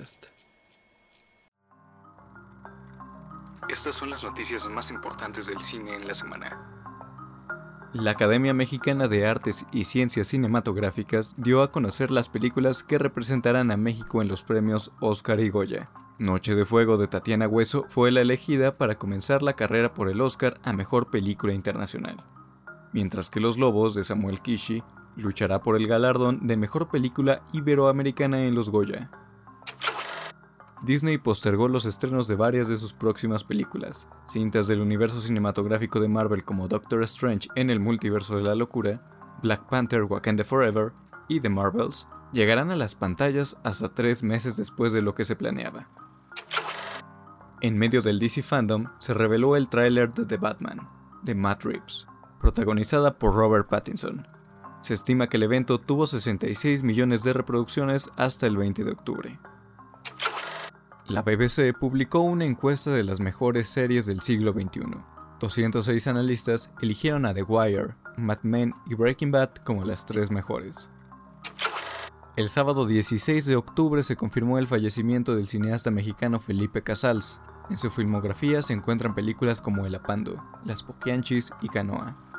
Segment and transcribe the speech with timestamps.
[0.00, 0.26] Podcast.
[3.68, 6.66] Estas son las noticias más importantes del cine en la semana.
[7.92, 13.70] La Academia Mexicana de Artes y Ciencias Cinematográficas dio a conocer las películas que representarán
[13.70, 15.90] a México en los premios Oscar y Goya.
[16.18, 20.20] Noche de Fuego de Tatiana Hueso fue la elegida para comenzar la carrera por el
[20.20, 22.24] Oscar a Mejor Película Internacional,
[22.92, 24.82] mientras que Los Lobos de Samuel Kishi
[25.16, 29.10] luchará por el galardón de Mejor Película Iberoamericana en los Goya.
[30.82, 34.08] Disney postergó los estrenos de varias de sus próximas películas.
[34.26, 39.02] Cintas del universo cinematográfico de Marvel como Doctor Strange en el multiverso de la locura,
[39.42, 40.92] Black Panther Wakanda Forever
[41.28, 45.36] y The Marvels llegarán a las pantallas hasta tres meses después de lo que se
[45.36, 45.88] planeaba.
[47.60, 50.88] En medio del DC Fandom se reveló el tráiler de The Batman,
[51.22, 52.06] de Matt Reeves,
[52.40, 54.26] protagonizada por Robert Pattinson.
[54.80, 59.38] Se estima que el evento tuvo 66 millones de reproducciones hasta el 20 de octubre.
[61.10, 64.82] La BBC publicó una encuesta de las mejores series del siglo XXI.
[65.40, 70.88] 206 analistas eligieron a The Wire, Mad Men y Breaking Bad como las tres mejores.
[72.36, 77.40] El sábado 16 de octubre se confirmó el fallecimiento del cineasta mexicano Felipe Casals.
[77.70, 82.29] En su filmografía se encuentran películas como El Apando, Las Poquianchis y Canoa.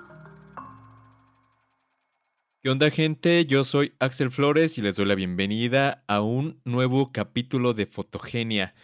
[2.63, 3.47] ¿Qué onda gente?
[3.47, 8.75] Yo soy Axel Flores y les doy la bienvenida a un nuevo capítulo de Fotogenia,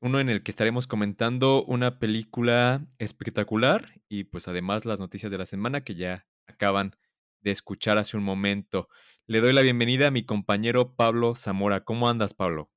[0.00, 5.36] uno en el que estaremos comentando una película espectacular y pues además las noticias de
[5.36, 6.96] la semana que ya acaban
[7.42, 8.88] de escuchar hace un momento.
[9.26, 11.84] Le doy la bienvenida a mi compañero Pablo Zamora.
[11.84, 12.70] ¿Cómo andas, Pablo?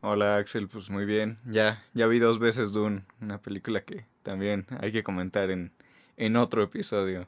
[0.00, 1.40] Hola Axel, pues muy bien.
[1.44, 5.72] Ya, ya vi dos veces Dune, una película que también hay que comentar en,
[6.16, 7.26] en otro episodio.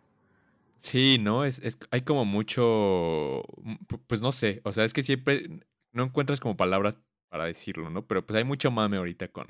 [0.81, 1.45] Sí, ¿no?
[1.45, 3.75] Es, es, hay como mucho, mm,
[4.07, 5.49] pues no sé, o sea, es que siempre
[5.93, 6.99] no encuentras como palabras
[7.29, 8.07] para decirlo, ¿no?
[8.07, 9.47] Pero pues hay mucho mame ahorita con,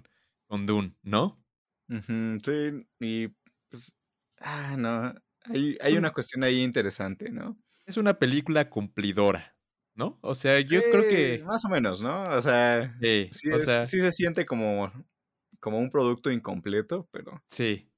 [0.46, 1.42] con Dune, ¿no?
[1.88, 3.28] sí, y
[3.68, 3.98] pues,
[4.40, 5.14] ah, no,
[5.44, 7.58] hay, hay una cuestión ahí interesante, ¿no?
[7.86, 9.56] Es una película cumplidora,
[9.94, 10.18] ¿no?
[10.22, 11.42] O sea, yo creo que...
[11.44, 12.22] Más o menos, ¿no?
[12.24, 13.50] O sea, sí, sí,
[13.84, 14.92] sí se siente como,
[15.60, 17.42] como un producto incompleto, pero...
[17.48, 17.90] Sí.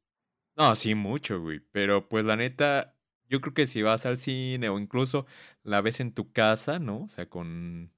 [0.56, 1.60] No, sí, mucho, güey.
[1.72, 2.91] Pero pues la neta,
[3.32, 5.25] yo creo que si vas al cine o incluso
[5.62, 7.04] la ves en tu casa, ¿no?
[7.04, 7.91] O sea, con...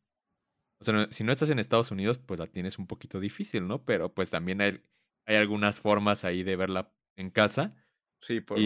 [0.81, 3.85] O sea, si no estás en Estados Unidos, pues la tienes un poquito difícil, ¿no?
[3.85, 4.81] Pero pues también hay,
[5.27, 7.75] hay algunas formas ahí de verla en casa.
[8.21, 8.59] Sí, por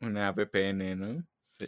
[0.00, 1.26] una VPN, ¿no?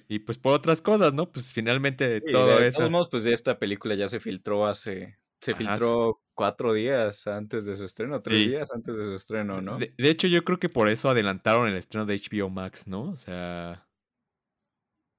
[0.08, 1.32] Y pues por otras cosas, ¿no?
[1.32, 2.78] Pues finalmente todo de eso.
[2.78, 5.18] Todos modos, pues esta película ya se filtró hace.
[5.40, 9.78] Se filtró cuatro días antes de su estreno, tres días antes de su estreno, ¿no?
[9.78, 13.10] de, hecho, yo creo que por eso adelantaron el estreno de HBO Max, ¿no?
[13.10, 13.86] O sea.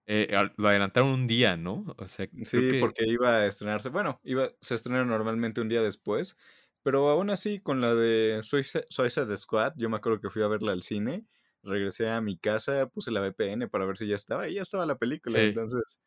[0.07, 1.85] Eh, lo adelantaron un día, ¿no?
[1.97, 3.89] O sea, sí, porque iba a estrenarse.
[3.89, 6.37] Bueno, iba, se estrena normalmente un día después.
[6.83, 10.71] Pero aún así, con la de Suicide Squad, yo me acuerdo que fui a verla
[10.71, 11.25] al cine.
[11.63, 14.47] Regresé a mi casa, puse la VPN para ver si ya estaba.
[14.47, 15.39] Y ya estaba la película.
[15.39, 15.99] Entonces,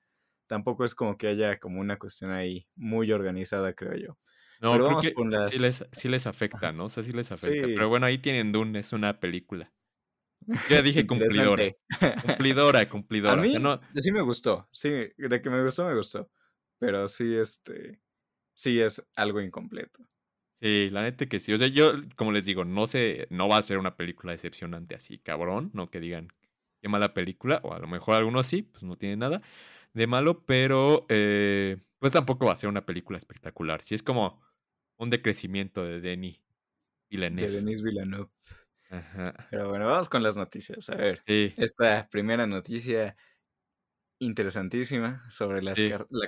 [0.47, 4.19] tampoco es como que haya como una cuestión ahí muy organizada, creo yo.
[4.61, 5.51] No, pero creo que con las...
[5.53, 6.85] sí, les, sí les afecta, ¿no?
[6.85, 7.67] O sea, sí les afecta.
[7.67, 9.73] Pero bueno, ahí tienen Dune, es una película.
[10.71, 11.65] Ya dije cumplidora.
[12.27, 13.35] cumplidora, cumplidora.
[13.35, 13.55] A mí
[14.01, 14.69] sí me gustó.
[14.73, 16.31] Sí, de que me gustó, me gustó.
[16.79, 18.01] Pero sí, este.
[18.55, 20.05] Sí es algo incompleto.
[20.61, 21.53] Sí, la neta que sí.
[21.53, 24.97] O sea, yo, como les digo, no sé, no va a ser una película decepcionante
[24.97, 25.71] así, cabrón.
[25.75, 26.29] No que digan
[26.81, 29.43] qué mala película, o a lo mejor algunos sí, pues no tiene nada
[29.95, 33.83] de malo, pero eh, pues tampoco va a ser una película espectacular.
[33.83, 34.41] Sí es como
[34.97, 36.41] un decrecimiento de Denis
[37.11, 37.51] Villeneuve.
[37.51, 38.31] De Denis Villeneuve.
[39.51, 40.89] Pero bueno, vamos con las noticias.
[40.91, 43.17] A ver, esta primera noticia
[44.19, 45.75] interesantísima sobre la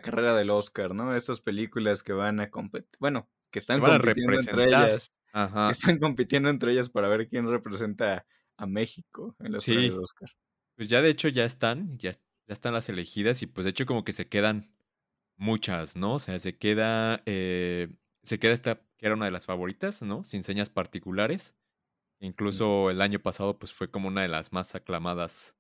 [0.03, 1.15] carrera del Oscar, ¿no?
[1.15, 6.49] Estas películas que van a competir, bueno, que están compitiendo entre ellas, que están compitiendo
[6.49, 8.27] entre ellas para ver quién representa
[8.57, 10.29] a México en los premios Oscar.
[10.77, 12.19] Pues ya de hecho ya están, ya, ya
[12.49, 14.75] están las elegidas y pues de hecho como que se quedan
[15.37, 16.15] muchas, ¿no?
[16.15, 17.89] O sea, se queda, eh,
[18.23, 20.25] se queda esta que era una de las favoritas, ¿no?
[20.25, 21.57] Sin señas particulares.
[22.21, 25.55] Incluso el año pasado pues fue como una de las más aclamadas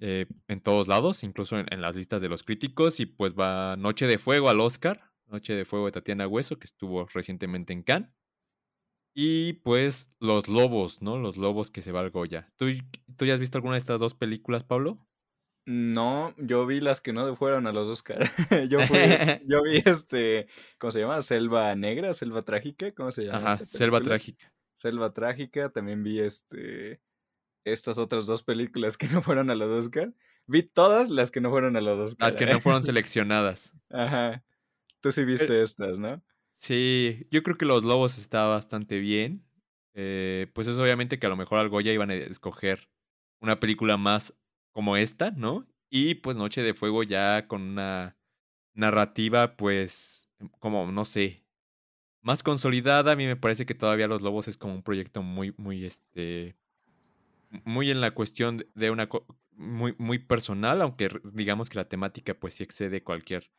[0.00, 3.00] eh, en todos lados, incluso en, las listas de los críticos.
[3.00, 6.66] Y pues va Noche de Fuego al Oscar, Noche de Fuego de Tatiana Hueso, que
[6.66, 8.10] estuvo recientemente en Cannes.
[9.14, 11.18] Y pues Los Lobos, ¿no?
[11.18, 12.52] Los Lobos que se va al Goya.
[12.56, 12.66] ¿Tú,
[13.16, 14.98] ¿Tú ya has visto alguna de estas dos películas, Pablo?
[15.66, 18.18] No, yo vi las que no fueron a los Oscar.
[18.70, 18.78] yo,
[19.46, 20.48] yo vi este,
[20.78, 21.20] ¿cómo se llama?
[21.20, 23.52] Selva Negra, Selva Trágica, ¿cómo se llama?
[23.52, 24.50] Ajá, Selva Trágica.
[24.78, 27.02] Selva Trágica, también vi este
[27.64, 30.14] estas otras dos películas que no fueron a los Oscar.
[30.46, 32.28] Vi todas las que no fueron a los Oscar.
[32.28, 33.72] Las que no fueron seleccionadas.
[33.90, 34.44] Ajá.
[35.00, 36.22] Tú sí viste estas, ¿no?
[36.58, 39.44] Sí, yo creo que Los Lobos está bastante bien.
[39.94, 42.88] Eh, pues es obviamente que a lo mejor al Goya iban a escoger
[43.40, 44.32] una película más
[44.72, 45.66] como esta, ¿no?
[45.90, 48.16] Y pues Noche de Fuego ya con una
[48.74, 50.30] narrativa, pues,
[50.60, 51.47] como, no sé,
[52.28, 53.12] más consolidada.
[53.12, 56.56] A mí me parece que todavía Los Lobos es como un proyecto muy, muy, este,
[57.64, 59.08] muy en la cuestión de una,
[59.52, 63.50] muy, muy personal, aunque digamos que la temática pues sí excede cualquier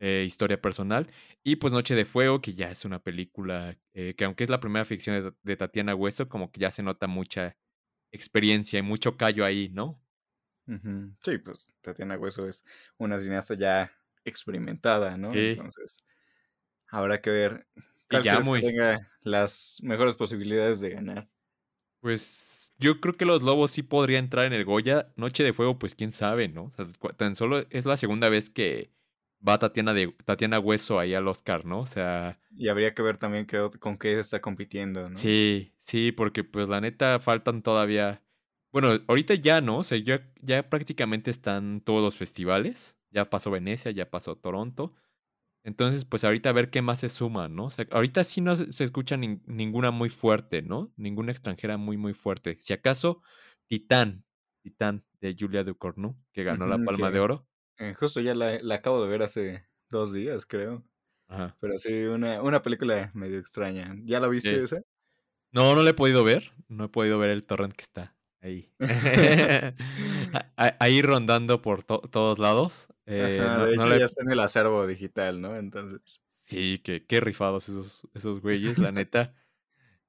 [0.00, 1.06] eh, historia personal.
[1.44, 4.58] Y pues Noche de Fuego, que ya es una película eh, que aunque es la
[4.58, 7.56] primera ficción de, Tatiana Hueso, como que ya se nota mucha
[8.10, 10.02] experiencia y mucho callo ahí, ¿no?
[11.22, 12.64] Sí, pues Tatiana Hueso es
[12.98, 13.92] una cineasta ya
[14.24, 15.32] experimentada, ¿no?
[15.32, 16.04] Entonces,
[16.88, 17.66] habrá que ver
[18.08, 21.28] cuál ya tenga las mejores posibilidades de ganar.
[22.00, 25.12] Pues yo creo que los Lobos sí podría entrar en el Goya.
[25.16, 26.64] Noche de Fuego, pues quién sabe, ¿no?
[26.64, 28.92] O sea, tan solo es la segunda vez que
[29.46, 31.80] va Tatiana, de, Tatiana Hueso ahí al Oscar, ¿no?
[31.80, 32.38] O sea...
[32.50, 33.46] Y habría que ver también
[33.80, 35.16] con qué está compitiendo, ¿no?
[35.16, 38.22] Sí, sí, porque pues la neta faltan todavía...
[38.70, 39.78] Bueno, ahorita ya, ¿no?
[39.78, 42.96] O sea, ya, ya prácticamente están todos los festivales.
[43.10, 44.94] Ya pasó Venecia, ya pasó Toronto.
[45.68, 47.66] Entonces, pues ahorita a ver qué más se suma, ¿no?
[47.66, 50.90] O sea, ahorita sí no se escucha ninguna muy fuerte, ¿no?
[50.96, 52.56] Ninguna extranjera muy, muy fuerte.
[52.58, 53.20] Si acaso,
[53.66, 54.24] Titán,
[54.62, 57.46] Titán de Julia Ducournau, que ganó la Palma de Oro.
[57.76, 60.82] Eh, justo ya la, acabo de ver hace dos días, creo.
[61.28, 61.54] Ajá.
[61.60, 63.94] Pero sí, una, una película medio extraña.
[64.04, 64.80] ¿Ya la viste esa?
[65.52, 66.50] No, no la he podido ver.
[66.68, 68.72] No he podido ver el torrent que está ahí.
[70.56, 72.88] ahí rondando por todos lados.
[73.10, 75.56] Eh, de hecho, ya está en el acervo digital, ¿no?
[75.56, 76.22] Entonces.
[76.44, 79.34] Sí, que qué rifados esos, esos güeyes, la neta.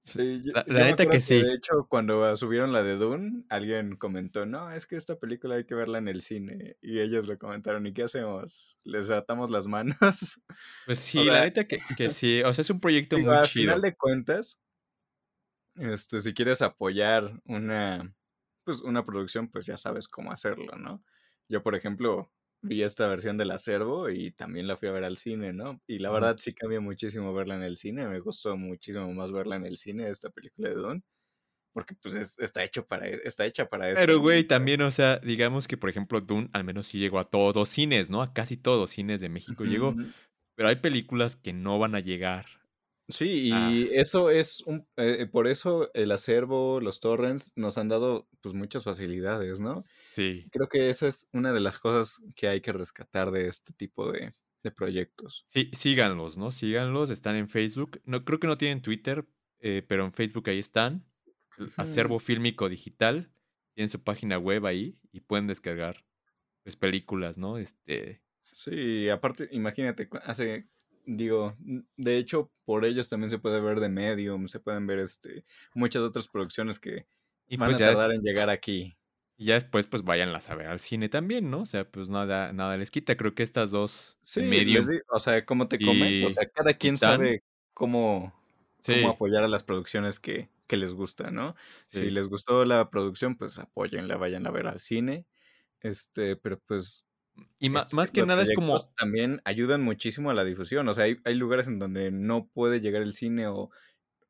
[0.04, 1.42] Sí, la, neta que, sí.
[1.42, 5.66] De hecho, cuando subieron la de Dune, alguien comentó, no, es que esta película hay
[5.66, 6.78] que verla en el cine.
[6.82, 8.78] Y ellos le comentaron, ¿y qué hacemos?
[8.84, 10.42] ¿Les atamos las manos?
[10.86, 12.42] Pues sí, la neta que, que, sí.
[12.44, 13.40] O sea, es un proyecto muy chido.
[13.40, 14.60] Al final de cuentas,
[15.76, 18.14] este, si quieres apoyar una,
[18.64, 21.04] pues, una producción, pues ya sabes cómo hacerlo, ¿no?
[21.48, 22.32] Yo, por ejemplo,
[22.62, 25.82] vi esta versión del acervo y también la fui a ver al cine, ¿no?
[25.88, 29.56] Y la verdad sí cambia muchísimo verla en el cine, me gustó muchísimo más verla
[29.56, 31.04] en el cine, esta película de Don,
[31.74, 34.02] porque pues está, hecho para, e, está hecha para eso.
[34.02, 37.30] Pero güey, también, o sea, digamos que por ejemplo Dune al menos sí llegó a
[37.30, 38.22] todos los cines, ¿no?
[38.22, 39.96] A casi todos los cines de México llegó,
[40.56, 42.46] pero hay películas que no van a llegar.
[43.08, 48.28] Sí, y eso es un, eh, por eso el acervo, los torrents nos han dado
[48.42, 49.84] pues muchas facilidades, ¿no?
[50.14, 50.48] Sí.
[50.52, 54.12] Creo que esa es una de las cosas que hay que rescatar de este tipo
[54.12, 54.34] de,
[54.76, 55.46] proyectos.
[55.48, 56.52] Sí, síganlos, ¿no?
[56.52, 58.02] Síganlos, están en Facebook.
[58.06, 59.26] No, creo que no tienen Twitter,
[59.60, 61.06] eh, pero en Facebook ahí están.
[61.76, 63.32] Acervo Fílmico Digital.
[63.74, 66.06] Tienen su página web ahí y pueden descargar
[66.64, 67.58] pues, películas, ¿no?
[67.58, 68.22] Este.
[68.44, 70.68] Sí, aparte, imagínate, hace,
[71.06, 71.58] digo,
[71.98, 76.04] de hecho, por ellos también se puede ver de Medium, se pueden ver este muchas
[76.04, 77.08] otras producciones que
[77.58, 78.99] van pues, a tardar en llegar aquí.
[79.40, 81.62] Y ya después, pues váyanlas a ver al cine también, ¿no?
[81.62, 83.16] O sea, pues nada, nada les quita.
[83.16, 84.18] Creo que estas dos.
[84.22, 84.42] Sí,
[85.08, 87.42] o sea, como te comento, o sea, cada quien sabe
[87.74, 88.34] cómo,
[88.86, 91.56] cómo apoyar a las producciones que, que les gusta, ¿no?
[91.88, 95.26] Si les gustó la producción, pues apóyenla, vayan a ver al cine.
[95.80, 97.06] Este, pero pues.
[97.60, 98.76] Y más, más que nada es como.
[98.98, 100.86] También ayudan muchísimo a la difusión.
[100.90, 103.72] O sea, hay, hay lugares en donde no puede llegar el cine o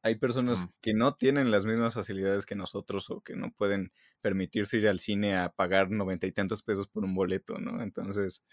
[0.02, 3.92] hay personas que no tienen las mismas facilidades que nosotros o que no pueden
[4.22, 7.82] permitirse ir al cine a pagar noventa y tantos pesos por un boleto, ¿no?
[7.82, 8.44] Entonces,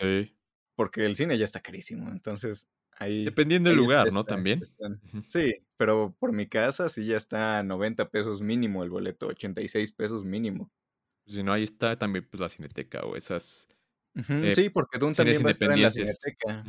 [0.74, 3.24] porque el cine ya está carísimo, entonces ahí...
[3.24, 4.24] Dependiendo del lugar, ¿no?
[4.24, 4.60] También.
[5.26, 9.92] sí, pero por mi casa sí ya está a 90 pesos mínimo el boleto, 86
[9.92, 10.70] pesos mínimo.
[11.26, 13.68] Si no, ahí está también pues la cineteca o esas...
[14.28, 16.64] Eh, sí, porque Dune también va a estar en la cineteca.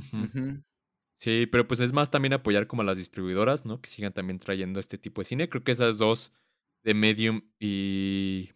[1.20, 3.82] Sí, pero pues es más también apoyar como a las distribuidoras, ¿no?
[3.82, 5.50] Que sigan también trayendo este tipo de cine.
[5.50, 6.32] Creo que esas dos
[6.84, 8.52] de Medium y...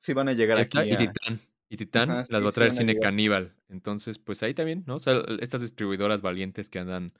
[0.00, 0.78] Sí, van a llegar aquí.
[0.80, 1.40] Y Titán.
[1.68, 3.56] Y Titán las va a traer cine caníbal.
[3.68, 4.96] Entonces, pues ahí también, ¿no?
[4.96, 7.12] O sea, estas distribuidoras valientes que andan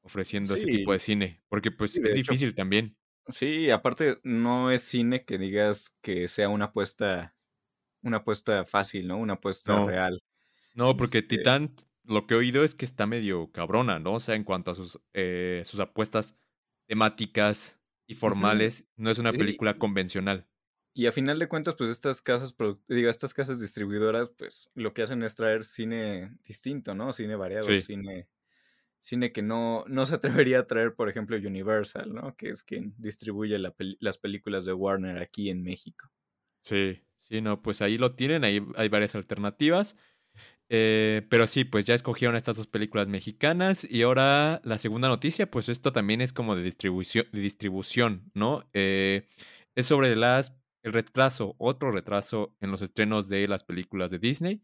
[0.00, 1.42] ofreciendo ese tipo de cine.
[1.48, 2.96] Porque pues es difícil también.
[3.28, 7.34] Sí, aparte no es cine que digas que sea una apuesta,
[8.02, 9.16] una apuesta fácil, ¿no?
[9.16, 10.22] Una apuesta real.
[10.74, 14.14] No, porque este Titán lo que he oído es que está medio cabrona, ¿no?
[14.14, 16.36] O sea, en cuanto a sus, eh, sus apuestas
[16.86, 20.46] temáticas y formales, no es una película convencional.
[20.92, 22.54] Y a final de cuentas, pues estas casas,
[22.86, 27.12] diga, estas casas distribuidoras, pues lo que hacen es traer cine distinto, ¿no?
[27.12, 28.28] Cine variado, cine,
[29.00, 32.36] cine que no, no se atrevería a traer, por ejemplo, Universal, ¿no?
[32.36, 36.10] Que es quien distribuye las películas de Warner aquí en México.
[36.62, 39.96] Sí, sí, no, pues ahí lo tienen, ahí hay varias alternativas.
[40.70, 45.50] Eh, pero sí, pues ya escogieron estas dos películas mexicanas y ahora la segunda noticia,
[45.50, 48.68] pues esto también es como de distribución, de distribución ¿no?
[48.72, 49.28] Eh,
[49.74, 54.62] es sobre las, el retraso, otro retraso en los estrenos de las películas de Disney,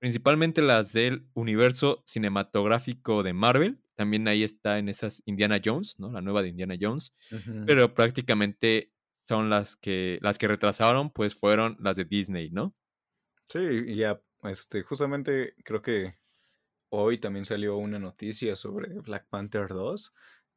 [0.00, 3.78] principalmente las del universo cinematográfico de Marvel.
[3.94, 6.10] También ahí está en esas Indiana Jones, ¿no?
[6.10, 7.14] La nueva de Indiana Jones.
[7.66, 8.90] Pero prácticamente
[9.28, 12.74] son las que, las que retrasaron, pues fueron las de Disney, ¿no?
[13.48, 16.18] Sí, y ya este, justamente creo que
[16.90, 20.14] hoy también salió una noticia sobre Black Panther 2.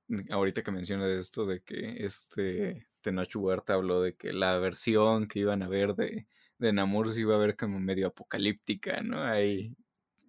[0.07, 5.27] Mm, ahorita que mencionas esto de que este Tenoch Huerta habló de que la versión
[5.27, 6.27] que iban a ver de,
[6.57, 9.23] de Namor se iba a ver como medio apocalíptica, ¿no?
[9.23, 9.75] Ahí,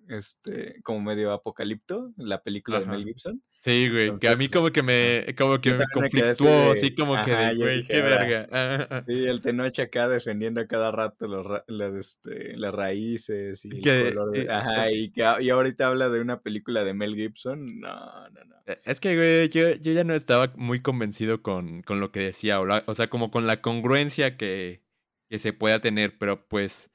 [0.08, 3.42] este, como medio apocalipto, la película de Mel Gibson.
[3.66, 7.32] Sí, güey, que a mí como que me, como que me conflictuó, así como que
[7.32, 9.02] de, güey, qué verga.
[9.04, 14.14] Sí, el Tenoch acá defendiendo a cada rato los, las, este, las raíces y el
[14.14, 18.28] color de, Ajá, y, que, y ahorita habla de una película de Mel Gibson, no,
[18.30, 18.56] no, no.
[18.66, 22.20] E, es que, güey, yo, yo ya no estaba muy convencido con, con lo que
[22.20, 24.84] decía, o, sea, como con la congruencia que,
[25.28, 26.88] que se pueda tener, pero pues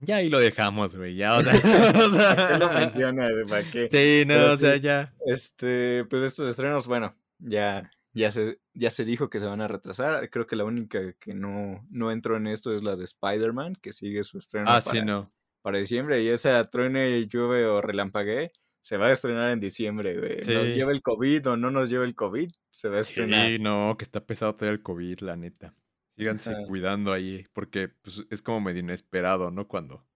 [0.00, 1.16] ya ahí lo dejamos, güey.
[1.16, 1.52] Ya, o sea.
[2.52, 3.28] qué lo menciona?
[3.48, 3.88] ¿Para qué?
[3.90, 5.14] Sí, no, o sea, ya.
[5.26, 9.68] Este, pues estos estrenos, bueno, ya, ya se, ya se dijo que se van a
[9.68, 10.28] retrasar.
[10.30, 13.92] Creo que la única que no, no entró en esto es la de Spider-Man, que
[13.92, 15.32] sigue su estreno ah, para, sí, no.
[15.62, 16.22] para diciembre.
[16.22, 18.52] Y esa truene, llueve o relampagué
[18.86, 20.36] se va a estrenar en diciembre, güey.
[20.46, 23.48] Nos lleva el COVID o no nos lleva el COVID, se va a estrenar.
[23.48, 25.74] Sí, no, que está pesado todavía el COVID, la neta.
[26.16, 29.68] Síganse cuidando ahí, porque pues, es como medio inesperado, ¿no?
[29.68, 30.06] Cuando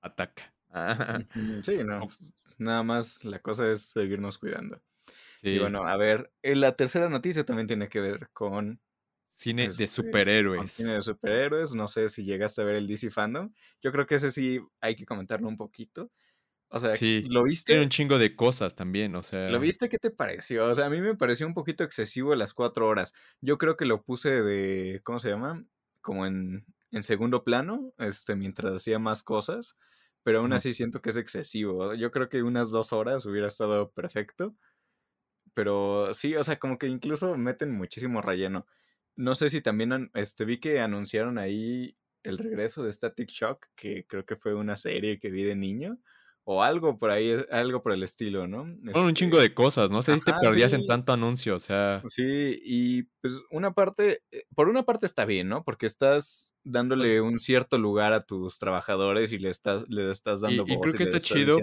[0.00, 0.54] ataca.
[1.64, 2.08] sí, no.
[2.58, 4.80] Nada más la cosa es seguirnos cuidando.
[5.42, 8.80] Y bueno, a ver, eh, la tercera noticia también tiene que ver con
[9.34, 10.70] Cine de este, superhéroes.
[10.70, 11.74] cine de superhéroes.
[11.74, 13.52] No sé si llegaste a ver el DC Fandom.
[13.80, 16.12] Yo creo que ese sí hay que comentarlo un poquito.
[16.74, 16.94] O sea,
[17.28, 17.74] ¿lo viste?
[17.74, 19.50] Tiene un chingo de cosas también, o sea.
[19.50, 19.90] ¿Lo viste?
[19.90, 20.70] ¿Qué te pareció?
[20.70, 23.12] O sea, a mí me pareció un poquito excesivo las cuatro horas.
[23.42, 25.66] Yo creo que lo puse de, ¿cómo se llama?
[26.00, 29.76] Como en, en segundo plano, este, mientras hacía más cosas.
[30.22, 31.92] Pero aún así siento que es excesivo.
[31.92, 34.56] Yo creo que unas dos horas hubiera estado perfecto.
[35.52, 38.66] Pero sí, o sea, como que incluso meten muchísimo relleno.
[39.14, 44.06] No sé si también, este, vi que anunciaron ahí el regreso de Static Shock, que
[44.06, 45.98] creo que fue una serie que vi de niño
[46.44, 48.64] o algo por ahí, algo por el estilo, ¿no?
[48.64, 51.60] Bueno, un chingo este de cosas, no sé si te perdías en tanto anuncio, o
[51.60, 52.02] sea.
[52.06, 55.62] Sí, y pues una parte, eh, por una parte está bien, ¿no?
[55.62, 60.64] Porque estás dándole un cierto lugar a tus trabajadores y le estás, le estás dando
[60.66, 61.58] y, y creo que está chido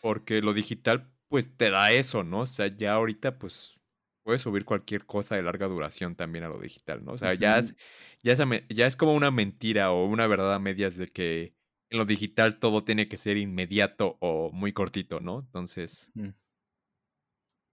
[0.00, 2.40] porque lo digital, pues te da eso, ¿no?
[2.40, 3.74] O sea, ya ahorita, pues
[4.22, 7.12] puedes subir cualquier cosa de larga duración también a lo digital, ¿no?
[7.12, 7.74] O sea, ya es,
[8.22, 8.34] ya
[8.68, 11.54] ya es como una mentira o una verdad a medias de que
[11.92, 15.40] en lo digital todo tiene que ser inmediato o muy cortito, ¿no?
[15.40, 16.10] Entonces,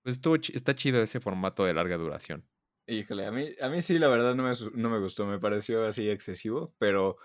[0.04, 2.46] pues estuvo está chido ese formato de larga duración.
[2.86, 5.86] Híjole, a mí, a mí sí, la verdad no me, no me gustó, me pareció
[5.86, 7.18] así excesivo, pero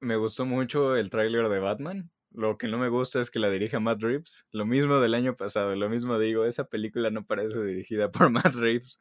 [0.00, 2.12] me gustó mucho el tráiler de Batman.
[2.30, 4.46] Lo que no me gusta es que la dirija Matt Reeves.
[4.52, 8.54] Lo mismo del año pasado, lo mismo digo, esa película no parece dirigida por Matt
[8.54, 8.98] Reeves.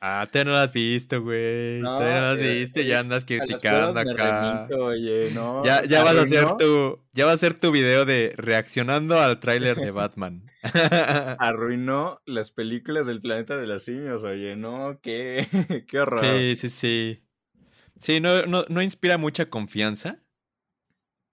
[0.00, 1.80] Ah, te no las has visto, güey.
[1.80, 4.68] No, te no las has visto, ya andas criticando acá.
[4.78, 5.64] oye, no.
[5.64, 9.40] Ya, ya vas a hacer tu, ya va a ser tu video de reaccionando al
[9.40, 10.50] tráiler de Batman.
[11.38, 15.46] Arruinó las películas del planeta de los simios, oye, no, qué,
[15.88, 16.24] qué horror.
[16.24, 17.22] Sí, sí, sí.
[17.98, 20.18] Sí, no, no, no inspira mucha confianza.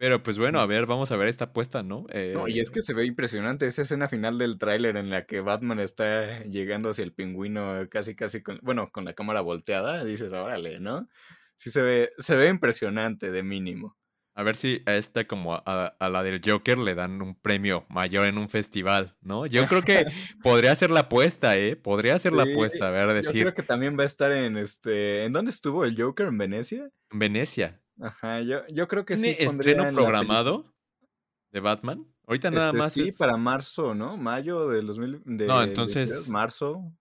[0.03, 2.07] Pero pues bueno, a ver, vamos a ver esta apuesta, ¿no?
[2.33, 5.39] no, y es que se ve impresionante esa escena final del tráiler en la que
[5.39, 10.33] Batman está llegando hacia el pingüino casi, casi con, bueno, con la cámara volteada, dices,
[10.33, 11.07] órale, ¿no?
[11.55, 13.95] Sí se ve, se ve impresionante de mínimo.
[14.35, 15.61] A ver si a esta como a,
[15.97, 19.45] a, la del Joker le dan un premio mayor en un festival, ¿no?
[19.45, 20.03] Yo creo que
[20.43, 21.77] podría ser la apuesta, ¿eh?
[21.77, 23.35] Podría ser la apuesta, a ver, decir.
[23.35, 26.27] Yo creo que también va a estar en este, ¿en dónde estuvo el Joker?
[26.27, 26.89] ¿En Venecia?
[27.09, 27.79] En Venecia.
[28.01, 29.35] Ajá, yo, yo creo que sí.
[29.37, 30.73] estreno programado
[31.51, 32.07] de Batman?
[32.25, 32.93] Ahorita nada este, más.
[32.93, 34.17] Sí, para marzo, ¿no?
[34.17, 35.21] Mayo del 2000.
[35.25, 36.27] De, no, entonces.
[36.29, 36.91] marzo.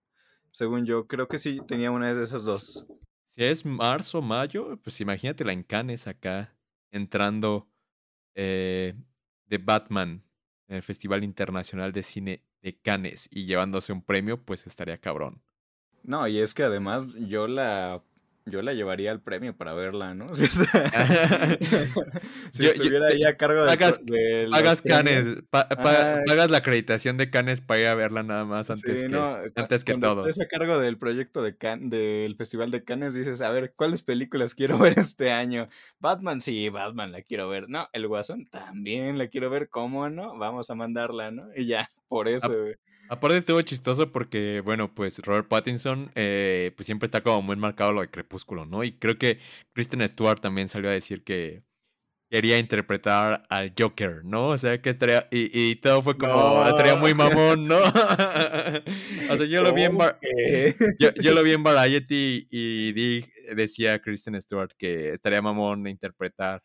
[0.51, 2.85] Según yo, creo que sí tenía una de esas dos.
[3.31, 6.55] Si es marzo, mayo, pues imagínate la encanes acá
[6.91, 7.67] entrando
[8.35, 8.93] eh,
[9.47, 10.23] de Batman
[10.67, 15.41] en el Festival Internacional de Cine de Cannes y llevándose un premio, pues estaría cabrón.
[16.03, 18.03] No, y es que además yo la
[18.45, 20.25] yo la llevaría al premio para verla, ¿no?
[22.51, 23.99] Si, estuviera ahí a cargo de, pagas,
[24.51, 29.09] pagas Canes, pagas la acreditación de Canes para ir a verla nada más antes que,
[29.09, 30.27] no, antes que todo.
[30.27, 34.03] estés a cargo del proyecto de Can del Festival de Canes, dices, a ver, ¿cuáles
[34.03, 35.69] películas quiero ver este año?
[35.99, 37.69] Batman, sí, Batman la quiero ver.
[37.69, 40.37] No, El Guasón también la quiero ver, ¿cómo no?
[40.37, 41.47] Vamos a mandarla, ¿no?
[41.55, 42.53] Y ya, por eso,
[43.09, 47.91] Aparte estuvo chistoso porque, bueno, pues Robert Pattinson eh, pues siempre está como muy marcado
[47.91, 48.83] lo de Crepúsculo, ¿no?
[48.83, 49.39] Y creo que
[49.73, 51.63] Kristen Stewart también salió a decir que
[52.31, 54.49] quería interpretar al Joker, ¿no?
[54.49, 55.27] O sea, que estaría...
[55.29, 56.65] Y, todo fue como...
[56.67, 57.77] Estaría muy mamón, ¿no?
[59.29, 59.97] o sea, yo lo vi en...
[61.21, 63.21] yo, lo vi en Variety y,
[63.53, 66.63] decía Kristen Stewart que estaría mamón interpretar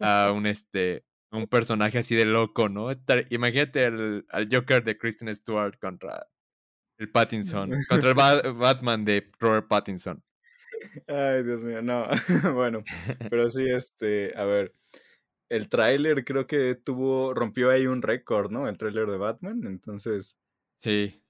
[0.00, 2.88] a un este un personaje así de loco, ¿no?
[3.30, 6.26] Imagínate al Joker de Kristen Stewart contra
[6.98, 8.14] el Pattinson, contra el
[8.56, 10.22] Batman de Robert Pattinson.
[11.06, 12.06] Ay, Dios mío, no.
[12.54, 12.82] bueno,
[13.30, 14.74] pero sí, este, a ver,
[15.48, 18.68] el tráiler creo que tuvo, rompió ahí un récord, ¿no?
[18.68, 20.38] El tráiler de Batman, entonces.
[20.80, 21.22] Sí.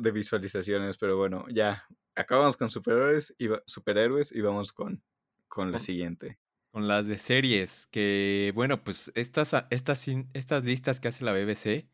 [0.00, 5.02] de visualizaciones, pero bueno, ya, acabamos con superhéroes y, superhéroes y vamos con,
[5.48, 6.38] con la siguiente
[6.78, 11.88] con las de series, que bueno, pues estas, estas, estas listas que hace la BBC,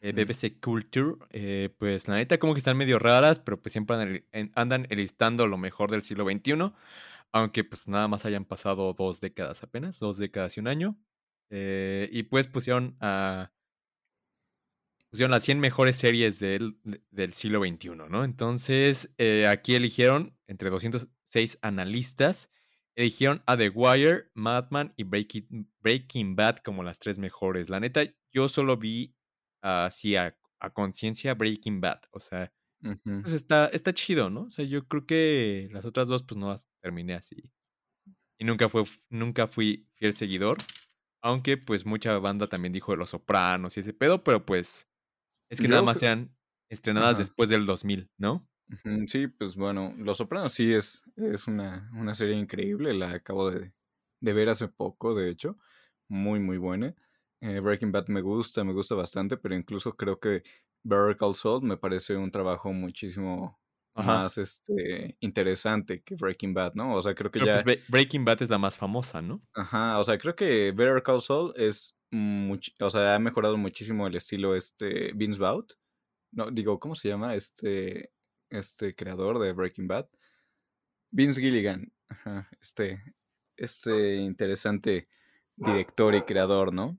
[0.00, 3.96] eh, BBC Culture, eh, pues la neta como que están medio raras, pero pues siempre
[3.96, 6.72] andan, andan enlistando lo mejor del siglo XXI,
[7.32, 10.98] aunque pues nada más hayan pasado dos décadas apenas, dos décadas y un año.
[11.50, 13.52] Eh, y pues pusieron a...
[15.10, 16.78] Pusieron las 100 mejores series del,
[17.10, 18.24] del siglo XXI, ¿no?
[18.24, 19.10] Entonces,
[19.46, 22.48] aquí eligieron entre 206 analistas
[22.96, 27.68] eligieron a The Wire, Madman y Breaking, Breaking Bad como las tres mejores.
[27.68, 29.14] La neta, yo solo vi
[29.62, 30.36] así a,
[30.72, 32.00] conciencia Breaking Bad.
[32.10, 34.44] O sea, pues está, está chido, ¿no?
[34.44, 37.50] O sea, yo creo que las otras dos, pues no las terminé así.
[38.38, 40.58] Y nunca, fue, nunca fui fiel seguidor.
[41.22, 44.88] Aunque, pues, mucha banda también dijo de Los Sopranos y ese pedo, pero pues
[45.50, 46.34] es que nada más sean
[46.68, 48.48] estrenadas después del 2000, ¿no?
[49.06, 53.72] Sí, pues bueno, Los Sopranos sí es, es una, una serie increíble, la acabo de,
[54.20, 55.58] de ver hace poco, de hecho,
[56.08, 56.94] muy, muy buena.
[57.40, 60.42] Eh, Breaking Bad me gusta, me gusta bastante, pero incluso creo que
[60.82, 63.60] Better Call Saul me parece un trabajo muchísimo
[63.96, 66.94] más este interesante que Breaking Bad, ¿no?
[66.94, 67.62] O sea, creo que ya...
[67.62, 69.40] Pues, Breaking Bad es la más famosa, ¿no?
[69.54, 71.96] Ajá, o sea, creo que Better Call Saul es...
[72.80, 75.66] o sea, ha mejorado muchísimo el estilo este Vince Vaughn.
[76.32, 77.36] No, digo, ¿cómo se llama?
[77.36, 78.10] Este
[78.54, 80.08] este creador de Breaking Bad.
[81.10, 81.92] Vince Gilligan,
[82.60, 83.02] este,
[83.56, 85.08] este interesante
[85.56, 86.98] director y creador, ¿no?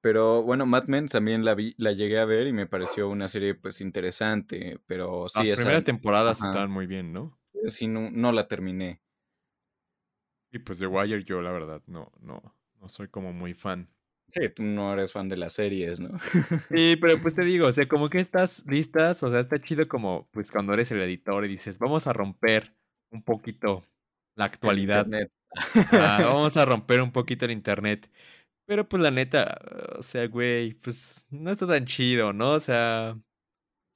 [0.00, 3.26] Pero bueno, Mad Men también la vi, la llegué a ver y me pareció una
[3.26, 7.36] serie pues interesante, pero sí Las primeras temporadas estaban muy bien, ¿no?
[7.66, 9.00] Sí, no, no la terminé.
[10.52, 13.90] Y pues The Wire yo la verdad no, no, no soy como muy fan.
[14.30, 16.18] Sí, tú no eres fan de las series, ¿no?
[16.70, 19.88] Sí, pero pues te digo, o sea, como que estas listas, o sea, está chido
[19.88, 22.74] como, pues cuando eres el editor y dices, vamos a romper
[23.10, 23.84] un poquito
[24.36, 25.06] la actualidad.
[25.92, 28.10] vamos a romper un poquito el internet.
[28.66, 29.60] Pero pues la neta,
[29.96, 32.50] o sea, güey, pues no está tan chido, ¿no?
[32.50, 33.16] O sea,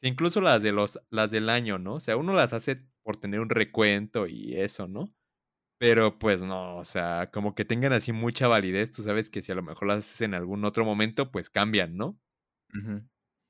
[0.01, 1.95] incluso las de los, las del año, ¿no?
[1.95, 5.13] O sea, uno las hace por tener un recuento y eso, ¿no?
[5.81, 9.51] Pero pues no, o sea, como que tengan así mucha validez, tú sabes que si
[9.51, 12.21] a lo mejor las haces en algún otro momento, pues cambian, ¿no?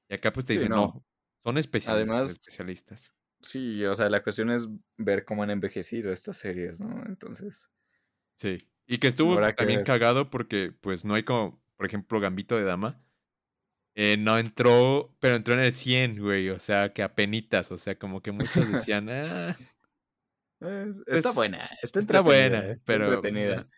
[0.08, 1.04] Y acá pues te dicen, no.
[1.42, 2.08] son especialistas.
[2.08, 3.12] Además, especialistas.
[3.40, 7.04] Sí, o sea, la cuestión es ver cómo han envejecido estas series, ¿no?
[7.04, 7.68] Entonces.
[8.38, 8.58] Sí.
[8.86, 13.02] Y que estuvo también cagado porque, pues, no hay como, por ejemplo, Gambito de Dama.
[13.96, 16.50] Eh, no entró, pero entró en el 100, güey.
[16.50, 17.72] O sea, que apenitas.
[17.72, 18.54] O sea, como que muchos
[18.88, 19.56] decían, ah,
[21.06, 23.68] está buena, está, buena, pero entretenida.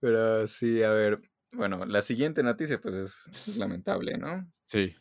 [0.00, 1.20] Pero sí, a ver,
[1.52, 4.50] bueno, la siguiente noticia pues es, lamentable, ¿no?
[4.66, 4.94] Sí.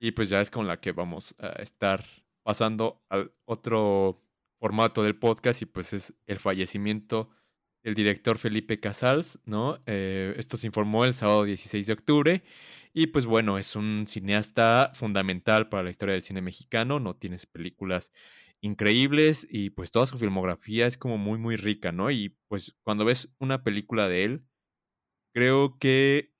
[0.00, 2.04] Y pues ya es con la que vamos a estar
[2.42, 4.22] pasando al otro
[4.58, 7.30] formato del podcast y pues es el fallecimiento
[7.82, 9.82] del director Felipe Casals, ¿no?
[9.86, 12.42] Eh, esto se informó el sábado 16 de octubre
[12.92, 17.44] y pues bueno, es un cineasta fundamental para la historia del cine mexicano, no tienes
[17.44, 18.10] películas
[18.62, 22.10] increíbles y pues toda su filmografía es como muy, muy rica, ¿no?
[22.10, 24.46] Y pues cuando ves una película de él,
[25.34, 26.32] creo que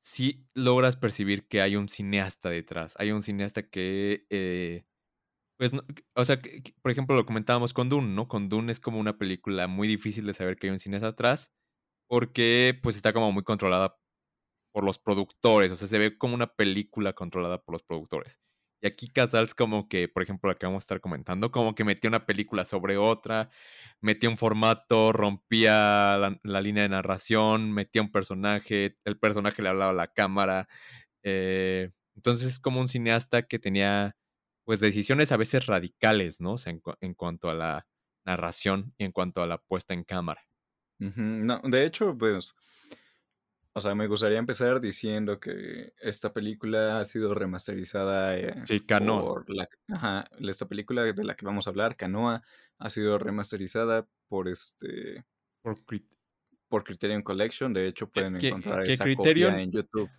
[0.00, 4.84] sí logras percibir que hay un cineasta detrás, hay un cineasta que, eh,
[5.58, 5.72] pues,
[6.16, 6.40] o sea,
[6.82, 8.28] por ejemplo, lo comentábamos con Dune, ¿no?
[8.28, 11.52] Con Dune es como una película muy difícil de saber que hay un cineasta atrás,
[12.08, 13.98] porque pues está como muy controlada
[14.72, 18.40] por los productores, o sea, se ve como una película controlada por los productores.
[18.82, 21.84] Y aquí Casals como que, por ejemplo, la que vamos a estar comentando, como que
[21.84, 23.48] metía una película sobre otra,
[24.00, 29.92] metía un formato, rompía la, línea de narración, metía un personaje, el personaje le hablaba
[29.92, 30.68] a la cámara.
[31.22, 34.16] Eh, entonces es como un cineasta que tenía
[34.64, 36.54] pues decisiones a veces radicales, ¿no?
[36.54, 37.86] O sea, en, cuanto a la
[38.24, 40.42] narración y en cuanto a la puesta en cámara.
[40.98, 42.54] No, de hecho, pues
[43.74, 49.22] o sea, me gustaría empezar diciendo que esta película ha sido remasterizada eh, sí, Canoa.
[49.22, 52.42] por la, ajá, esta película de la que vamos a hablar, Canoa,
[52.78, 55.24] ha sido remasterizada por este
[55.62, 55.78] por,
[56.68, 57.72] por Criterion Collection.
[57.72, 60.10] De hecho, pueden encontrar esa copia en YouTube.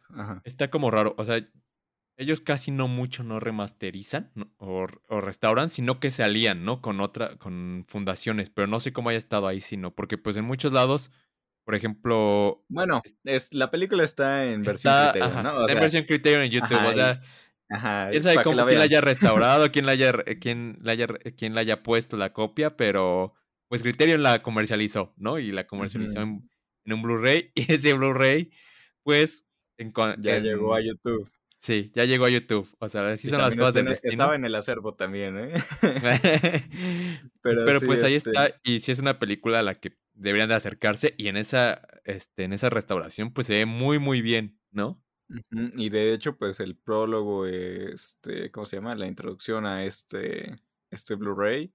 [0.43, 1.47] Está como raro, o sea,
[2.17, 6.81] ellos casi no mucho no remasterizan o, o, restauran, sino que se alían, ¿no?
[6.81, 10.45] Con otra, con fundaciones, pero no sé cómo haya estado ahí, sino porque pues en
[10.45, 11.11] muchos lados
[11.63, 12.63] por ejemplo.
[12.69, 15.61] Bueno, es, la película está en versión Criterion, ¿no?
[15.61, 16.85] está en versión Criterion en YouTube.
[16.85, 17.21] o sea,
[17.69, 21.55] ajá, quién sabe cómo, quién la haya restaurado, quién la haya, quién la haya, quién
[21.55, 23.33] la haya puesto la copia, pero
[23.67, 25.39] pues Criterion la comercializó, ¿no?
[25.39, 26.49] Y la comercializó en,
[26.85, 27.51] un Blu-ray.
[27.55, 28.51] Y ese Blu-ray,
[29.03, 29.47] pues.
[30.19, 31.29] ya llegó a YouTube.
[31.63, 32.69] Sí, ya llegó a YouTube.
[32.79, 35.53] O sea, así son las cosas de Estaba en el acervo también, ¿eh?
[37.41, 38.53] pero, pues ahí este está.
[38.63, 41.15] Y si es una película a la que deberían de acercarse.
[41.17, 45.01] Y en esa, este, en esa restauración, pues se ve muy, muy bien, ¿no?
[45.49, 48.95] Y de hecho, pues el prólogo, este, ¿cómo se llama?
[48.95, 50.59] La introducción a este,
[50.91, 51.73] este Blu-ray,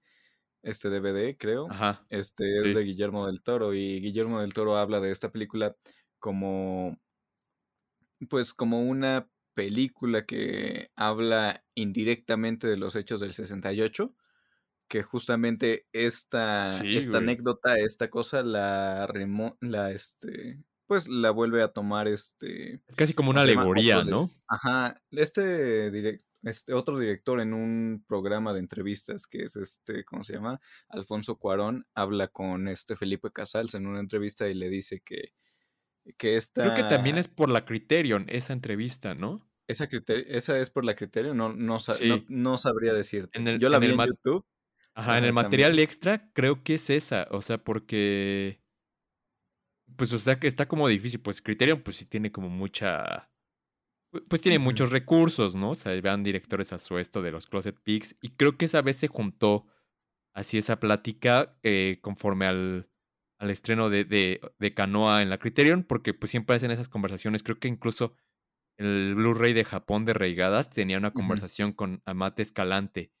[0.61, 1.69] este DVD, creo.
[1.69, 2.05] Ajá.
[2.09, 3.73] Este es de Guillermo del Toro.
[3.73, 5.75] Y Guillermo del Toro habla de esta película
[6.19, 6.97] como,
[8.29, 14.15] pues como una película que habla indirectamente de los hechos del 68,
[14.89, 21.69] que justamente esta, esta anécdota, esta cosa, la, remo la, este, pues la vuelve a
[21.69, 22.81] tomar este...
[22.95, 24.31] Casi como una alegoría, ¿no?
[24.47, 30.33] Ajá, este, este otro director en un programa de entrevistas que es este, ¿cómo se
[30.33, 30.59] llama?
[30.89, 35.33] Alfonso Cuarón, habla con este Felipe Casals en una entrevista y le dice que,
[36.17, 36.63] que esta...
[36.63, 39.47] Creo que también es por la Criterion esa entrevista, ¿no?
[39.67, 41.77] Esa, esa es por la criterio, no, no,
[42.27, 43.59] no, sabría decirte.
[43.59, 44.43] Yo la vi en YouTube.
[44.95, 48.61] Ajá, en el material extra creo que es esa, o sea, porque...
[49.95, 53.31] Pues, o sea, que está como difícil, pues Criterion pues sí tiene como mucha...
[54.27, 55.71] Pues tiene muchos recursos, ¿no?
[55.71, 58.81] O sea, vean directores a su esto de los Closet Pigs y creo que esa
[58.81, 59.67] vez se juntó
[60.33, 62.89] así esa plática eh, conforme al,
[63.39, 67.43] al estreno de, de, de, Canoa en la Criterion, porque pues siempre hacen esas conversaciones,
[67.43, 68.13] creo que incluso
[68.77, 73.11] el Blu-ray de Japón de Reigadas tenía una conversación con Amate Escalante.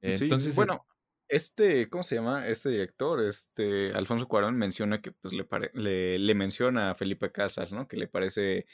[0.00, 0.86] Entonces, bueno,
[1.30, 2.46] este, ¿cómo se llama?
[2.48, 5.32] Este director, este, Alfonso Cuarón menciona que pues
[5.72, 7.86] le, le, menciona a Felipe Casas, ¿no?
[7.86, 8.66] Que le parece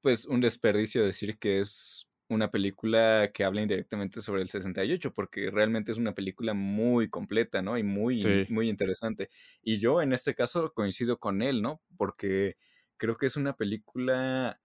[0.00, 5.50] pues un desperdicio decir que es una película que habla indirectamente sobre el 68, porque
[5.50, 7.76] realmente es una película muy completa, ¿no?
[7.76, 9.28] Y muy, muy interesante.
[9.62, 11.82] Y yo en este caso coincido con él, ¿no?
[11.96, 12.56] Porque
[12.96, 14.60] creo que es una película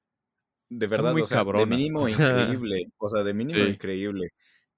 [0.69, 4.29] de verdad, o sea, de mínimo increíble, o sea, de mínimo increíble.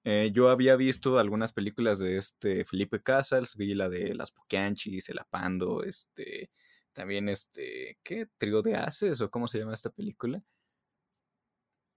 [0.04, 5.08] Eh, yo había visto algunas películas de este Felipe Casals, vi la de Las Pocanchis,
[5.08, 6.50] El Apando, este,
[6.92, 8.26] también este, ¿qué?
[8.36, 10.42] Trío de Haces o cómo se llama esta película?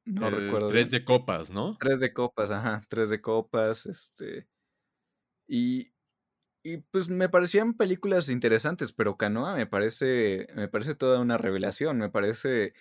[0.05, 0.69] No recuerdo.
[0.69, 1.77] Tres de copas, ¿no?
[1.79, 4.47] Tres de copas, ajá, tres de copas, este.
[5.47, 5.91] Y,
[6.63, 11.97] y pues me parecían películas interesantes, pero Canoa me parece, me parece toda una revelación,
[11.97, 12.73] me parece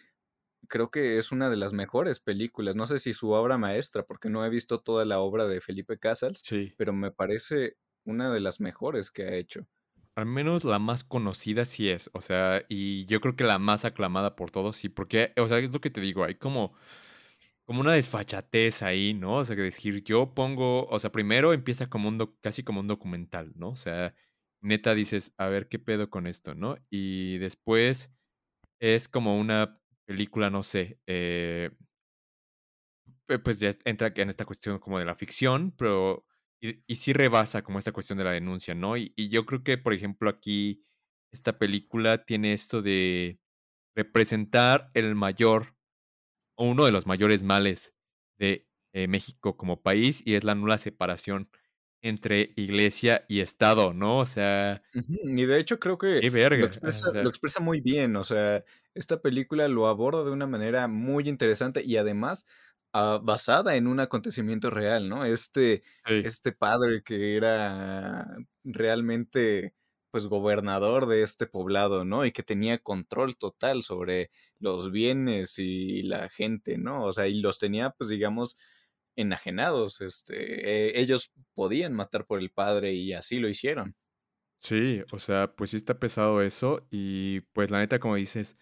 [0.68, 2.74] creo que es una de las mejores películas.
[2.74, 5.98] No sé si su obra maestra, porque no he visto toda la obra de Felipe
[5.98, 6.72] Casals, sí.
[6.76, 9.66] pero me parece una de las mejores que ha hecho.
[10.16, 13.84] Al menos la más conocida sí es, o sea, y yo creo que la más
[13.84, 16.72] aclamada por todos, sí, porque, o sea, es lo que te digo, hay como,
[17.64, 19.38] como una desfachatez ahí, ¿no?
[19.38, 22.86] O sea, que decir, yo pongo, o sea, primero empieza como un, casi como un
[22.86, 23.70] documental, ¿no?
[23.70, 24.14] O sea,
[24.60, 26.76] neta dices, a ver qué pedo con esto, ¿no?
[26.90, 28.12] Y después
[28.80, 31.70] es como una película, no sé, eh,
[33.42, 36.26] pues ya entra en esta cuestión como de la ficción, pero
[36.60, 38.96] y, y sí rebasa como esta cuestión de la denuncia, ¿no?
[38.96, 40.84] Y, yo creo que, por ejemplo, aquí
[41.32, 43.38] esta película tiene esto de
[43.96, 45.76] representar el mayor
[46.56, 47.94] o uno de los mayores males
[48.38, 51.50] de eh, México como país y es la nula separación
[52.04, 54.18] entre iglesia y Estado, ¿no?
[54.18, 54.82] O sea...
[54.92, 58.62] Y de hecho creo que lo, expresa, lo, expresa, muy bien, o sea,
[58.94, 62.46] esta película lo aborda de una manera muy interesante y además
[62.92, 65.24] uh, basada en un acontecimiento real, ¿no?
[65.24, 69.74] Este, este padre que era realmente
[70.10, 72.26] pues gobernador de este poblado, ¿no?
[72.26, 77.04] Y que tenía control total sobre los bienes y la gente, ¿no?
[77.04, 78.56] O sea, y los tenía pues digamos
[79.16, 83.96] enajenados, este, eh, ellos podían matar por el padre y así lo hicieron.
[84.60, 88.56] Sí, o sea, pues sí está pesado eso y pues la neta, como dices,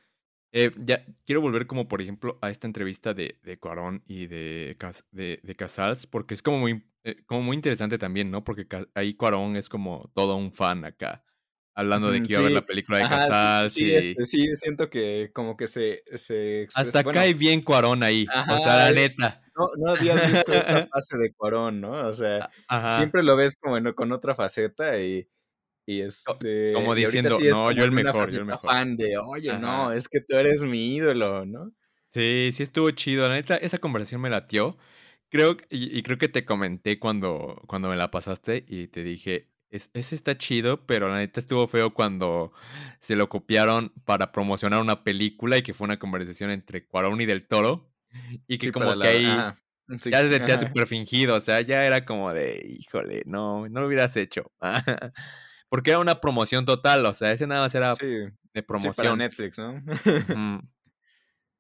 [0.53, 4.77] eh, ya quiero volver como por ejemplo a esta entrevista de, de Cuarón y de,
[5.13, 8.43] de, de Casals, porque es como muy, eh, como muy interesante también, ¿no?
[8.43, 11.25] Porque ahí Cuarón es como todo un fan acá,
[11.75, 13.73] hablando de que iba a ver la película de Casals.
[13.73, 16.03] Sí, este, sí, siento que como que se...
[16.17, 19.42] se Hasta cae bien Cuarón ahí, o sea, la neta.
[19.55, 22.07] No, no había visto esta fase de Cuarón, ¿no?
[22.07, 22.51] O sea,
[22.97, 25.29] siempre lo ves como con otra faceta y
[25.87, 26.73] y este.
[26.75, 28.71] Como diciendo, no, yo el mejor, yo el mejor.
[28.71, 31.73] fan de, oye, no, es que tú eres mi ídolo, ¿no?
[32.13, 33.29] Sí, sí estuvo chido.
[33.29, 34.77] La neta, esa conversación me latió.
[35.31, 40.15] Creo, y, creo que te comenté cuando, cuando me la pasaste y te dije, ese
[40.15, 42.53] está chido, pero la neta estuvo feo cuando
[43.01, 47.27] se lo copiaron para promocionar una película y que fue una conversación entre Cuarón y
[47.27, 47.91] Del Toro.
[48.47, 49.55] Y que como que ahí
[49.89, 53.87] ya se sentía súper fingido, o sea, ya era como de, híjole, no, no lo
[53.87, 54.53] hubieras hecho.
[55.69, 58.95] Porque era una promoción total, o sea, ese nada más era de promoción.
[58.95, 59.83] Sí, para Netflix, ¿no?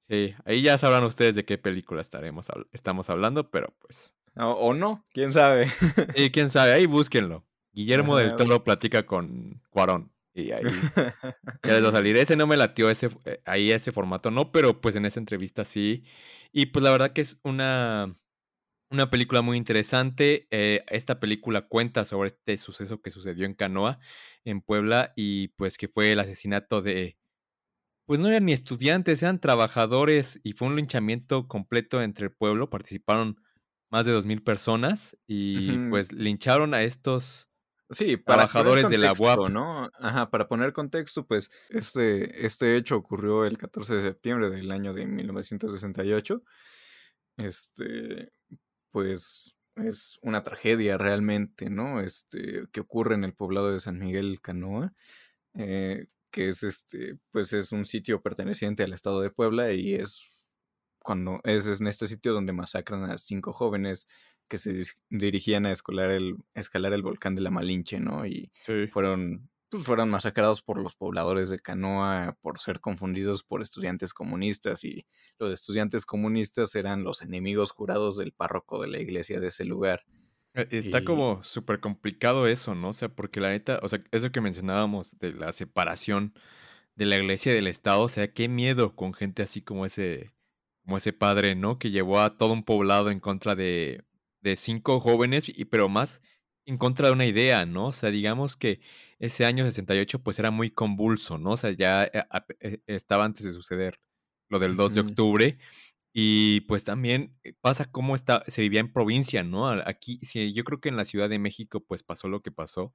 [0.09, 4.15] sí, ahí ya sabrán ustedes de qué película estaremos, estamos hablando, pero pues.
[4.37, 5.71] O, no, quién sabe.
[6.15, 7.47] sí, quién sabe, ahí búsquenlo.
[7.73, 10.12] Guillermo del Toro platica con Cuarón.
[10.35, 12.17] Y ahí ya les va a salir.
[12.17, 15.65] Ese no me latió ese, eh, ahí ese formato, no, pero pues en esa entrevista
[15.65, 16.05] sí.
[16.53, 18.17] Y pues la verdad que es una,
[18.91, 20.47] una película muy interesante.
[20.51, 23.99] Eh, esta película cuenta sobre este suceso que sucedió en Canoa,
[24.45, 27.19] en Puebla, y pues que fue el asesinato de,
[28.07, 32.71] pues no eran ni estudiantes, eran trabajadores, y fue un linchamiento completo entre el pueblo.
[32.71, 33.41] Participaron
[33.91, 37.52] más de dos mil personas y pues lincharon a estos
[37.93, 39.51] sí, trabajadores de la UAP.
[39.51, 39.91] ¿no?
[39.99, 44.93] Ajá, para poner contexto, pues este, este hecho ocurrió el 14 de septiembre del año
[44.93, 46.43] de 1968.
[47.37, 48.33] Este,
[48.91, 52.01] pues es una tragedia realmente, ¿no?
[52.01, 54.93] Este, que ocurre en el poblado de San Miguel Canoa,
[55.55, 60.47] eh, que es este, pues es un sitio perteneciente al estado de Puebla y es
[61.03, 64.07] cuando es, en este sitio donde masacran a cinco jóvenes
[64.53, 68.27] que se dirigían a escalar el, escalar el volcán de la Malinche, ¿no?
[68.27, 68.53] Y
[68.91, 74.85] fueron pues, fueron masacrados por los pobladores de Canoa por ser confundidos por estudiantes comunistas
[74.85, 75.07] y
[75.39, 80.05] los estudiantes comunistas eran los enemigos jurados del párroco de la iglesia de ese lugar.
[80.53, 82.91] E, está como súper complicado eso, ¿no?
[82.91, 86.35] O sea, porque la neta, o sea, eso que mencionábamos de la separación
[86.95, 90.35] de la iglesia y del Estado, o sea, qué miedo con gente así como ese,
[90.85, 91.79] como ese padre, ¿no?
[91.79, 94.05] Que llevó a todo un poblado en contra de,
[94.43, 96.23] de cinco jóvenes, y, pero más
[96.67, 97.89] en contra de una idea, ¿no?
[97.89, 98.81] O sea, digamos que
[99.19, 101.53] ese año 68 pues era muy convulso, ¿no?
[101.53, 102.25] O sea, ya eh,
[102.61, 103.97] eh, estaba antes de suceder
[104.49, 105.59] lo del 2 de octubre
[106.13, 109.69] y pues también eh, pasa cómo está, se vivía en provincia, ¿no?
[109.71, 112.95] Aquí, sí, yo creo que en la Ciudad de México pues pasó lo que pasó.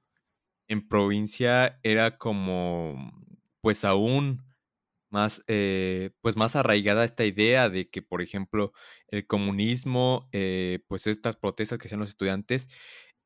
[0.68, 3.12] En provincia era como
[3.62, 4.47] pues aún
[5.10, 8.74] más, pues más arraigada esta idea de que, por ejemplo,
[9.08, 10.30] el comunismo,
[10.88, 12.68] pues estas protestas que hacían los estudiantes,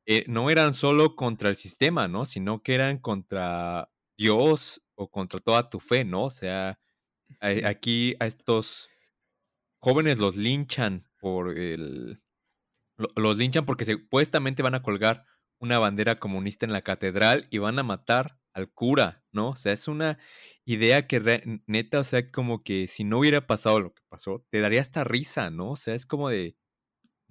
[0.06, 2.26] eh, no eran solo contra el sistema, ¿no?
[2.26, 6.26] Sino que eran contra Dios o contra toda tu fe, ¿no?
[6.26, 6.80] O sea,
[7.40, 8.90] aquí a estos
[9.80, 12.22] jóvenes los linchan por el...
[13.16, 15.26] Los linchan porque supuestamente van a colgar
[15.60, 19.50] una bandera comunista en la catedral y van a matar al cura, ¿no?
[19.50, 20.20] O sea, es una
[20.66, 24.60] idea que neta, o sea, como que si no hubiera pasado lo que pasó, te
[24.60, 25.72] daría hasta risa, ¿no?
[25.72, 26.56] O sea, es como de,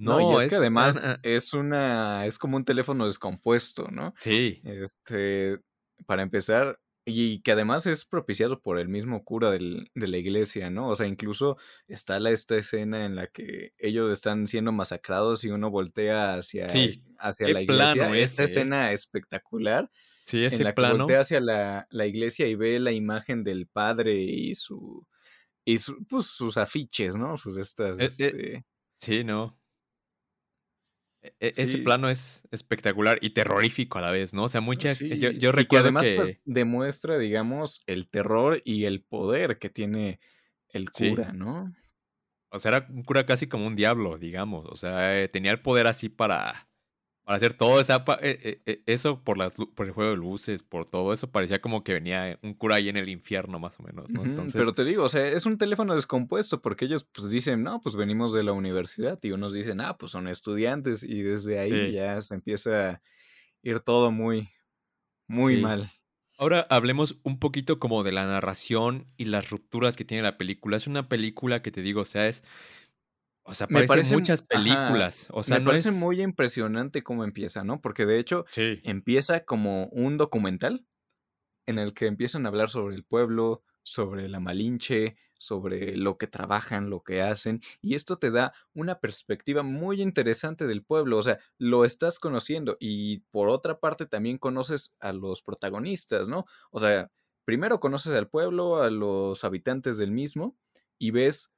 [0.01, 4.15] no, y es, que además es una, es como un teléfono descompuesto, ¿no?
[4.19, 4.63] Sí.
[4.65, 5.61] Este,
[6.07, 10.71] para empezar, y que además es propiciado por el mismo cura del, de la iglesia,
[10.71, 10.89] ¿no?
[10.89, 15.51] O sea, incluso está la, esta escena en la que ellos están siendo masacrados y
[15.51, 16.67] uno voltea hacia,
[17.19, 18.17] hacia la iglesia.
[18.17, 18.45] esta ¿eh?
[18.47, 19.91] escena espectacular.
[20.31, 20.95] Sí, ese en la plano.
[20.95, 25.07] Que voltea hacia la, la, iglesia y ve la imagen del padre y su
[25.65, 27.37] y pues sus afiches, ¿no?
[27.37, 27.99] Sus estas.
[27.99, 28.65] E, e, este...
[29.01, 29.59] Sí, no.
[31.23, 34.45] E, ese plano es espectacular y terrorífico a la vez, ¿no?
[34.45, 34.93] O sea, mucha.
[34.93, 39.69] Yo, yo recuerdo y que además pues, demuestra, digamos, el terror y el poder que
[39.69, 40.21] tiene
[40.69, 41.73] el cura, ¿no?
[42.53, 44.67] O sea, era un cura casi como un diablo, digamos.
[44.69, 46.70] O sea, eh, tenía el poder así para
[47.31, 50.65] para hacer todo esa, eh, eh, eh, eso por, las, por el juego de luces,
[50.65, 53.85] por todo eso, parecía como que venía un cura ahí en el infierno, más o
[53.85, 54.25] menos, ¿no?
[54.25, 54.59] Entonces...
[54.59, 57.95] Pero te digo, o sea, es un teléfono descompuesto porque ellos pues dicen, no, pues
[57.95, 62.21] venimos de la universidad y unos dicen, ah, pues son estudiantes y desde ahí ya
[62.21, 63.03] se empieza a
[63.63, 64.49] ir todo muy,
[65.29, 65.93] muy mal.
[66.37, 70.77] Ahora hablemos un poquito como de la narración y las rupturas que tiene la película.
[70.77, 72.43] Es una película que te digo, o sea, es
[73.47, 75.27] O sea, Me aparece en parece, muchas ajá, películas.
[75.31, 75.93] O sea, me no parece es.
[75.93, 77.81] muy impresionante cómo empieza, ¿no?
[77.81, 78.83] Porque de hecho Sí.
[78.83, 80.87] empieza como un documental
[81.67, 86.27] en el que empiezan a hablar sobre el pueblo, sobre la Malinche, sobre lo que
[86.29, 91.23] trabajan, lo que hacen, y esto te da una perspectiva muy interesante del pueblo, o
[91.23, 96.47] sea, lo estás conociendo y por otra parte también conoces a los protagonistas, ¿no?
[96.73, 97.11] O sea,
[97.45, 100.59] primero conoces al pueblo, a los habitantes del mismo
[100.99, 101.53] y ves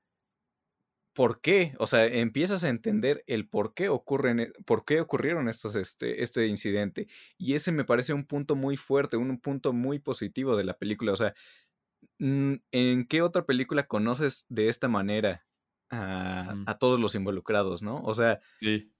[1.14, 5.48] por qué, o sea, empiezas a entender el por qué ocurren, e- por qué ocurrieron
[5.48, 7.08] estos, este, este incidente.
[7.38, 11.12] Y ese me parece un punto muy fuerte, un punto muy positivo de la película.
[11.12, 11.34] O sea,
[12.18, 15.46] mm, ¿en qué otra película conoces de esta manera
[15.90, 16.66] a, Ujú.
[16.66, 18.02] a todos los involucrados, no?
[18.02, 18.92] O sea, Sí.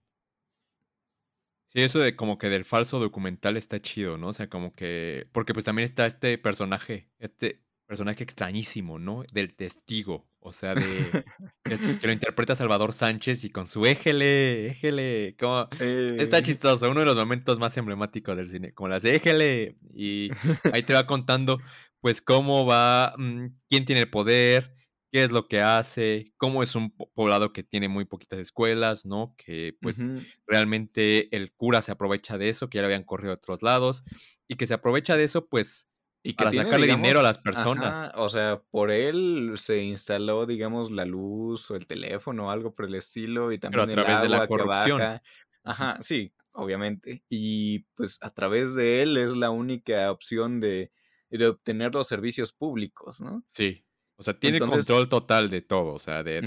[1.71, 4.29] Sí, eso de como que del falso documental está chido, ¿no?
[4.29, 5.27] O sea, como que.
[5.33, 9.23] Porque pues también está este personaje, este personaje extrañísimo, ¿no?
[9.35, 10.27] Del testigo.
[10.41, 10.83] O sea, de.
[11.63, 15.37] que, que lo interpreta Salvador Sánchez y con su éjele, éjele.
[15.39, 15.69] Como.
[15.79, 19.77] Está eh, chistoso, uno de los momentos más emblemáticos del cine, como las de éjele.
[19.93, 20.31] Y
[20.73, 21.59] ahí te va contando,
[22.01, 24.75] pues, cómo va, mm, quién tiene el poder,
[25.13, 29.05] qué es lo que hace, cómo es un po- poblado que tiene muy poquitas escuelas,
[29.05, 29.35] ¿no?
[29.37, 29.99] Que, pues,
[30.47, 34.03] realmente el cura se aprovecha de eso, que ya lo habían corrido a otros lados,
[34.49, 35.89] y que se aprovecha de eso, pues,
[36.25, 38.09] Y que para tiene, sacarle dinero a las personas.
[38.09, 42.75] ajá, o sea, por él se instaló, digamos, la luz o el teléfono o algo
[42.75, 44.99] por el estilo, y Pero a también el través de la agua que corrupción.
[44.99, 45.23] baja.
[45.65, 47.25] Ajá, sí, obviamente.
[47.29, 50.93] Y pues a través de él es la única opción de,
[51.31, 53.45] de obtener los servicios públicos, ¿no?
[53.53, 53.85] Sí.
[54.17, 56.43] O sea, tiene Entonces, control total de todo, o sea, de,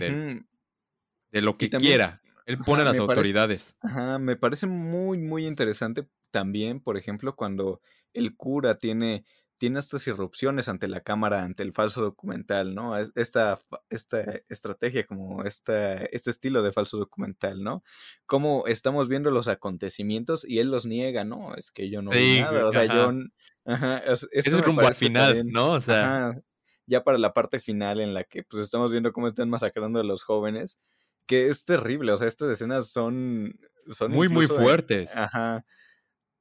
[1.31, 2.23] de lo que también, quiera.
[2.45, 3.75] Él pone ajá, a las parece, autoridades.
[3.81, 7.81] ajá, me parece muy, muy interesante también, por ejemplo, cuando
[8.13, 9.25] el cura tiene,
[9.57, 12.97] tiene estas irrupciones ante la cámara, ante el falso documental, ¿no?
[12.97, 13.57] Es- Esta,
[13.89, 17.83] esta estrategia, como esta, este estilo de falso documental, ¿no?
[18.25, 21.55] Cómo estamos viendo los acontecimientos y él los niega, ¿no?
[21.55, 23.09] Es que yo no vi Sí, nada, güey, o sea, yo, ajá.
[23.11, 23.29] n-
[23.65, 25.71] ajá, es- Eso esto es me rumbo al final, también, ¿no?
[25.73, 26.41] O sea, ajá,
[26.87, 30.03] ya para la parte final en la que pues estamos viendo cómo están masacrando a
[30.03, 30.79] los jóvenes,
[31.27, 35.15] que es terrible, o sea, estas escenas son, son muy, muy fuertes.
[35.15, 35.65] ajá,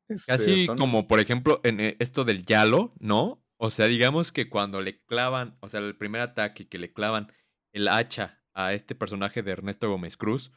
[0.08, 3.44] este, Casi son, como, por ejemplo, en eh, esto del Yalo, ¿no?
[3.56, 7.32] O sea, digamos que cuando le clavan, o sea, el primer ataque que le clavan
[7.72, 10.52] el hacha a este personaje de Ernesto Gómez Cruz,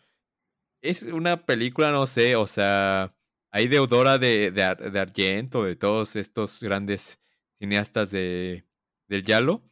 [0.81, 3.15] es una película, no sé, o sea,
[3.51, 7.19] hay deudora de, de, Ar- de Argento, de todos estos grandes
[7.59, 8.65] cineastas de,
[9.07, 9.63] del Yalo,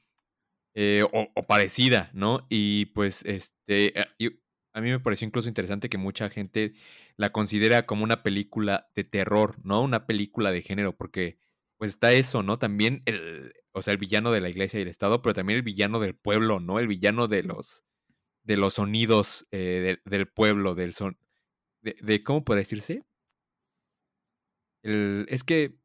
[0.74, 2.48] eh, o, o parecida, ¿no?
[2.50, 4.40] Y pues, este, y
[4.76, 6.74] a mí me pareció incluso interesante que mucha gente
[7.16, 9.82] la considera como una película de terror, ¿no?
[9.82, 11.40] Una película de género, porque
[11.78, 12.60] pues está eso, ¿no?
[12.60, 15.64] También el, o sea, el villano de la iglesia y el Estado, pero también el
[15.64, 16.78] villano del pueblo, ¿no?
[16.80, 17.86] El villano de los,
[18.44, 21.18] de los sonidos eh, del, del pueblo, del son,
[21.82, 23.06] de, de, ¿cómo puede decirse?
[24.84, 25.78] El, es que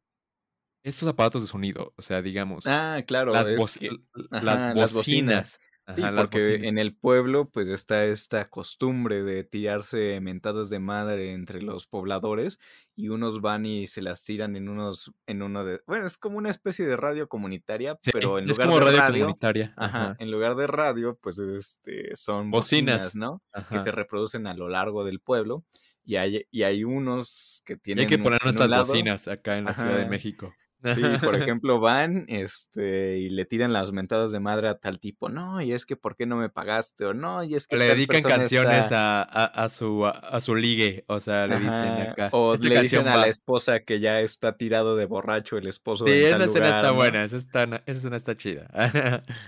[0.83, 3.89] estos aparatos de sonido, o sea, digamos, ah, claro, las, que,
[4.31, 5.61] las ajá, las bocinas.
[5.85, 11.61] Ajá, porque en el pueblo pues está esta costumbre de tirarse mentadas de madre entre
[11.61, 12.59] los pobladores
[12.95, 16.37] y unos van y se las tiran en unos, en uno de, bueno, es como
[16.37, 19.73] una especie de radio comunitaria, Sí, pero en es lugar como de radio radio, comunitaria,
[19.77, 20.15] ajá, ajá.
[20.19, 23.41] en lugar de radio pues este, son bocinas, Bocinas, ¿no?
[23.69, 25.65] Que se reproducen a lo largo del pueblo
[26.03, 29.57] y hay, y hay unos que Y hay que tienen poner nuestras lado, bocinas acá
[29.57, 30.53] en la Ciudad de México.
[30.83, 35.29] Sí, por ejemplo, van este, y le tiran las mentadas de madre a tal tipo,
[35.29, 37.05] no, y es que ¿por qué no me pagaste?
[37.05, 40.41] O no, y es que le dedican canciones está, a, a, a su, a, a
[40.41, 43.99] su ligue, o sea, le dicen acá, o esta le dicen a la esposa que
[43.99, 47.37] ya está tirado de borracho el esposo Sí, en tal esa escena está buena, esa,
[47.37, 48.67] está, esa escena está chida.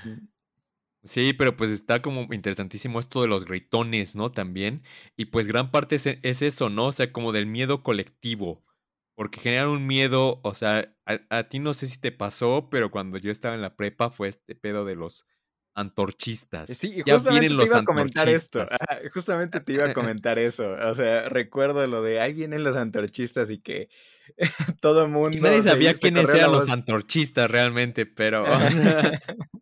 [0.06, 0.28] Mm,
[1.06, 4.32] Sí, pero pues está como interesantísimo esto de los gritones, ¿no?
[4.32, 4.84] También.
[5.18, 6.88] Y pues gran parte es, es eso, ¿no?
[6.88, 8.64] O sea, como del miedo colectivo.
[9.16, 12.90] Porque generan un miedo, o sea, a, a ti no sé si te pasó, pero
[12.90, 15.26] cuando yo estaba en la prepa fue este pedo de los
[15.76, 16.70] antorchistas.
[16.70, 18.66] Sí, Ya justamente vienen te iba a comentar esto,
[19.14, 23.50] justamente te iba a comentar eso, o sea, recuerdo lo de ahí vienen los antorchistas
[23.50, 23.90] y que
[24.82, 28.46] todo el nadie mundo se, sabía quiénes eran los antorchistas realmente, pero...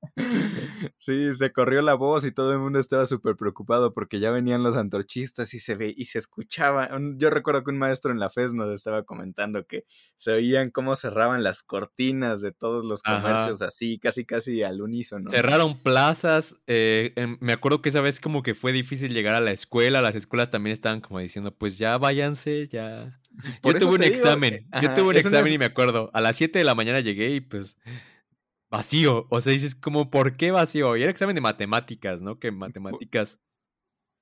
[0.98, 4.64] Sí, se corrió la voz y todo el mundo estaba súper preocupado porque ya venían
[4.64, 6.90] los antorchistas y se ve y se escuchaba.
[7.18, 9.86] Yo recuerdo que un maestro en la FES nos estaba comentando que
[10.16, 13.22] se oían cómo cerraban las cortinas de todos los Ajá.
[13.22, 15.30] comercios así, casi casi al unísono.
[15.32, 16.56] Cerraron plazas.
[16.68, 20.02] eh, em, me acuerdo que esa vez como que fue difícil llegar a la escuela.
[20.02, 23.21] Las escuelas también estaban como diciendo, pues ya váyanse, ya.
[23.62, 24.54] Por Yo tuve un digo, examen.
[24.54, 26.10] eh, Yo tuve un una examen y me acuerdo.
[26.14, 27.78] A las 7 de la mañana llegué y pues
[28.70, 29.28] vacío.
[29.30, 30.96] O sea, dices como, ¿por qué vacío?
[30.98, 32.40] Y era examen de matemáticas, ¿no?
[32.40, 33.40] Que matemáticas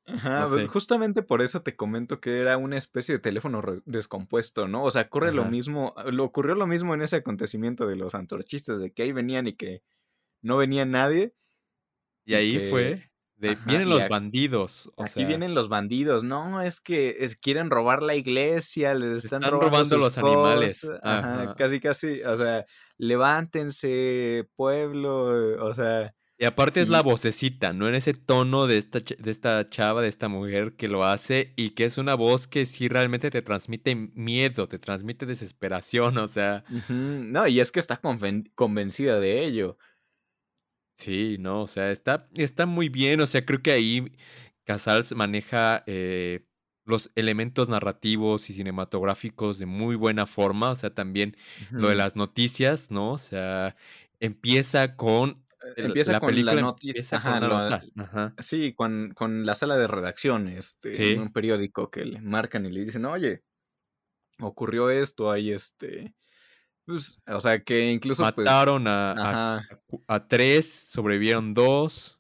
[0.06, 0.68] Ajá, No sé.
[0.68, 4.84] justamente por eso te comento que era una especie de teléfono descompuesto, ¿no?
[4.84, 8.80] O sea, ocurre lo mismo, lo ocurrió lo mismo en ese acontecimiento de los antorchistas,
[8.80, 9.84] de que ahí venían y que
[10.42, 11.36] no venía nadie.
[12.26, 13.09] Y, ahí fue,
[13.40, 14.92] de, vienen los bandidos.
[14.96, 19.42] O aquí vienen los bandidos, no, es que es, quieren robar la iglesia, les están,
[19.44, 20.88] robando, los animales.
[21.02, 22.66] Ajá, casi, casi, o sea,
[22.98, 27.90] levántense, pueblo, o sea y aparte es la vocecita, ¿no?
[27.90, 31.72] En ese tono de esta, de esta chava, de esta mujer que lo hace y
[31.72, 36.64] que es una voz que sí realmente te transmite miedo, te transmite desesperación, o sea.
[36.88, 38.00] No, y es que está
[38.56, 39.78] convencida de ello.
[41.00, 44.12] Sí, no, o sea, está, está muy bien, o sea, creo que ahí
[44.66, 46.46] Casals maneja eh,
[46.84, 51.38] los elementos narrativos y cinematográficos de muy buena forma, o sea, también
[51.72, 53.14] lo de las noticias, ¿no?
[53.14, 53.78] O sea,
[54.20, 55.46] empieza con
[55.78, 57.02] empieza con la noticia.
[58.40, 62.72] Sí, con, con, la sala de redacción, este, en un periódico que le marcan y
[62.72, 63.44] le dicen, oye,
[64.42, 66.14] ocurrió esto, ahí este.
[66.90, 68.24] Pues, o sea, que incluso.
[68.34, 69.62] Pues, Mataron a,
[70.08, 72.20] a, tres, sobrevivieron dos.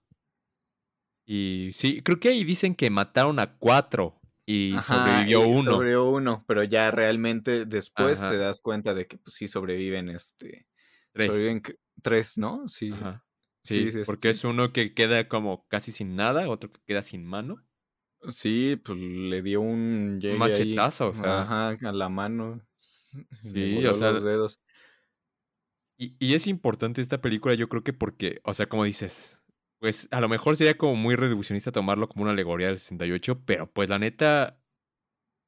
[1.26, 5.72] Y sí, creo que ahí dicen que mataron a cuatro y sobrevivió uno.
[5.72, 10.68] Sobrevivió uno, pero ya realmente después te das cuenta de que pues, sí sobreviven este.
[11.14, 11.28] Tres.
[11.28, 11.64] Sobreviven
[12.04, 12.68] tres, ¿no?
[12.68, 12.94] Sí.
[13.64, 17.64] Sí, porque es uno que queda como casi sin nada, otro que queda sin mano.
[18.30, 21.42] Sí, pues le dio un, machetazo, o sea.
[21.42, 22.62] Ajá, a la mano.
[22.78, 24.12] Sí, o sea.
[24.12, 24.62] Los dedos.
[25.98, 29.38] Y, y, es importante esta película, yo creo que porque, o sea, como dices,
[29.80, 33.72] pues a lo mejor sería como muy reduccionista tomarlo como una alegoría del 68, pero
[33.72, 34.62] pues la neta,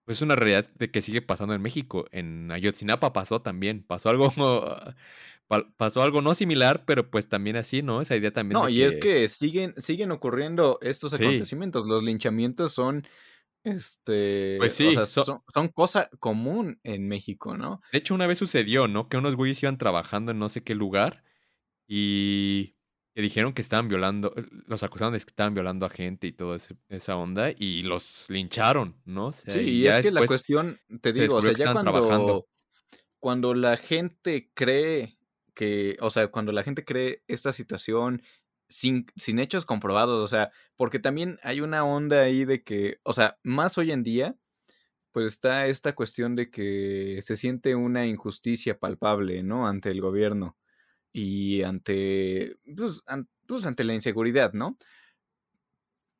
[0.05, 2.05] pues es una realidad de que sigue pasando en México.
[2.11, 4.31] En Ayotzinapa pasó también, pasó algo
[5.77, 8.01] pasó algo no similar, pero pues también así, ¿no?
[8.01, 8.59] Esa idea también.
[8.59, 11.85] No, y es que siguen, siguen ocurriendo estos acontecimientos.
[11.85, 13.05] Los linchamientos son,
[13.63, 17.81] este, pues sí, son, son, cosa común en México, ¿no?
[17.91, 19.09] De hecho, una vez sucedió, ¿no?
[19.09, 21.23] Que unos güeyes iban trabajando en no sé qué lugar
[21.87, 22.75] y
[23.13, 26.31] que dijeron que estaban violando, eh, los acusaron de que estaban violando a gente y
[26.31, 29.33] toda esa onda y los lincharon, ¿no?
[29.33, 32.47] sí, y, es que la cuestión, te digo, o sea, ya cuando,
[33.19, 35.17] cuando la gente cree
[35.53, 38.21] que, o sea, cuando la gente cree esta situación
[38.69, 43.13] sin, sin hechos comprobados, o sea, porque también hay una onda ahí de que, o
[43.13, 44.35] sea, más hoy en día,
[45.11, 49.67] pues está esta cuestión de que se siente una injusticia palpable, ¿no?
[49.67, 50.57] Ante el gobierno
[51.13, 53.03] y ante, pues,
[53.47, 54.77] pues ante la inseguridad, ¿no?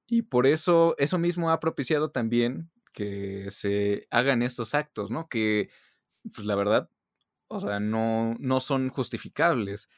[0.08, 5.30] Y por eso, eso mismo ha propiciado también que se hagan estos actos, ¿no?
[5.30, 5.70] Que,
[6.36, 6.90] pues la verdad,
[7.52, 9.90] o sea, no, no son justificables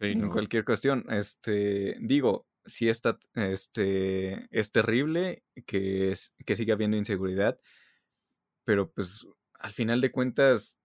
[0.00, 1.04] en cualquier cuestión.
[1.08, 7.58] Este, digo, si está, este, es terrible que, es, que siga habiendo inseguridad,
[8.64, 10.78] pero pues al final de cuentas,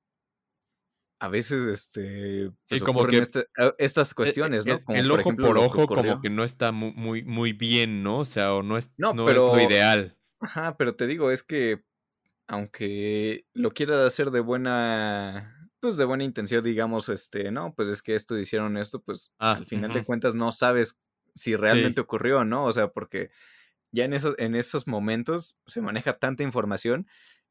[1.19, 4.83] a veces, este, pues, como que este, estas e, cuestiones, ¿no?
[4.83, 8.19] Como el ojo por, ojo, como que no está muy, muy bien, ¿no?
[8.19, 10.17] O sea, o no es, no, es lo ideal.
[10.39, 11.83] Ajá, pero te digo, es que
[12.47, 18.01] aunque lo quieras hacer de buena pues de buena intención, digamos, este, no, pues es
[18.01, 20.97] que esto hicieron esto, pues ah, al final de cuentas no sabes
[21.35, 22.63] si realmente ocurrió, ¿no?
[22.63, 23.31] O sea, porque
[23.91, 27.05] ya en esos, en esos momentos se maneja tanta información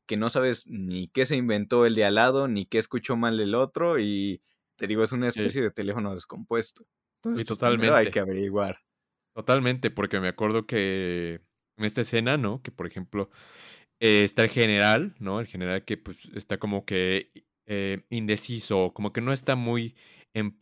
[0.07, 3.39] que no sabes ni qué se inventó el de al lado, ni qué escuchó mal
[3.39, 4.41] el otro, y
[4.76, 6.87] te digo, es una especie de teléfono descompuesto.
[7.16, 7.95] Entonces, y pues, totalmente.
[7.95, 8.78] hay que averiguar.
[9.35, 11.43] Totalmente, porque me acuerdo que
[11.76, 12.62] en esta escena, ¿no?
[12.62, 13.28] Que por ejemplo,
[14.01, 15.39] eh, está el general, ¿no?
[15.39, 17.30] El general que pues está como que
[17.66, 19.96] eh, indeciso, como que no está muy,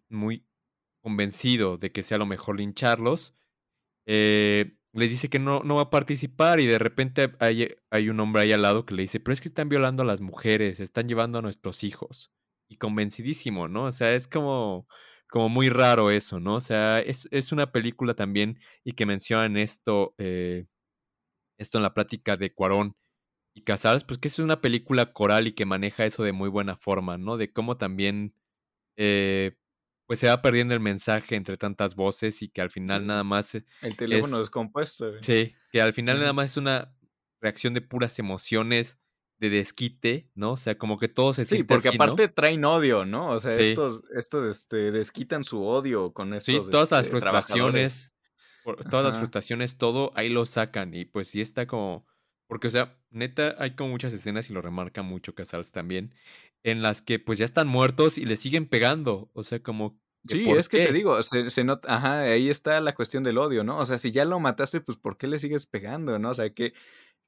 [0.09, 0.46] muy
[1.03, 3.34] convencido de que sea lo mejor lincharlos.
[4.07, 8.18] Eh, les dice que no, no va a participar y de repente hay, hay, un
[8.20, 10.80] hombre ahí al lado que le dice, pero es que están violando a las mujeres,
[10.80, 12.32] están llevando a nuestros hijos.
[12.68, 13.84] Y convencidísimo, ¿no?
[13.84, 14.86] O sea, es como,
[15.28, 16.57] como muy raro eso, ¿no?
[16.57, 20.66] O sea, es, es una película también y que mencionan esto, eh,
[21.59, 22.96] esto en la plática de Cuarón,
[23.55, 26.76] y Casals, pues que es una película coral y que maneja eso de muy buena
[26.76, 27.36] forma, ¿no?
[27.36, 28.34] De cómo también
[28.96, 29.57] eh,
[30.07, 33.55] pues se va perdiendo el mensaje entre tantas voces y que al final nada más...
[33.55, 35.12] E, el teléfono descompuesto.
[35.22, 36.92] Sí, que al final nada más es una
[37.40, 38.98] reacción de puras emociones,
[39.38, 40.53] de desquite, ¿no?
[40.53, 43.28] O sea, como que todo se Sí, porque aparte traen odio, ¿no?
[43.28, 46.66] O sea, estos, estos este, desquitan su odio con estos.
[46.66, 48.12] Sí, todas las este, frustraciones,
[48.90, 52.07] todas las frustraciones, todo ahí lo sacan y pues sí está como
[52.51, 56.12] porque, o sea, neta, hay como muchas escenas, y lo remarca mucho Casals también,
[56.64, 59.30] en las que pues ya están muertos y le siguen pegando.
[59.32, 59.98] O sea, como
[60.28, 63.78] Sí, es que te digo, se, nota, ajá, ahí está la cuestión del odio, ¿no?
[63.78, 66.30] O sea, si ya lo mataste, pues ¿por qué le sigues pegando, no?
[66.30, 66.74] O sea, ¿qué,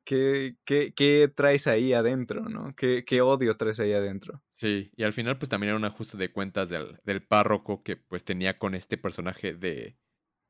[0.04, 2.74] qué, qué, qué traes ahí adentro, no?
[2.76, 4.42] ¿Qué, ¿Qué, odio traes ahí adentro?
[4.52, 7.96] Sí, y al final pues también era un ajuste de cuentas del, del párroco que
[7.96, 9.96] pues tenía con este personaje de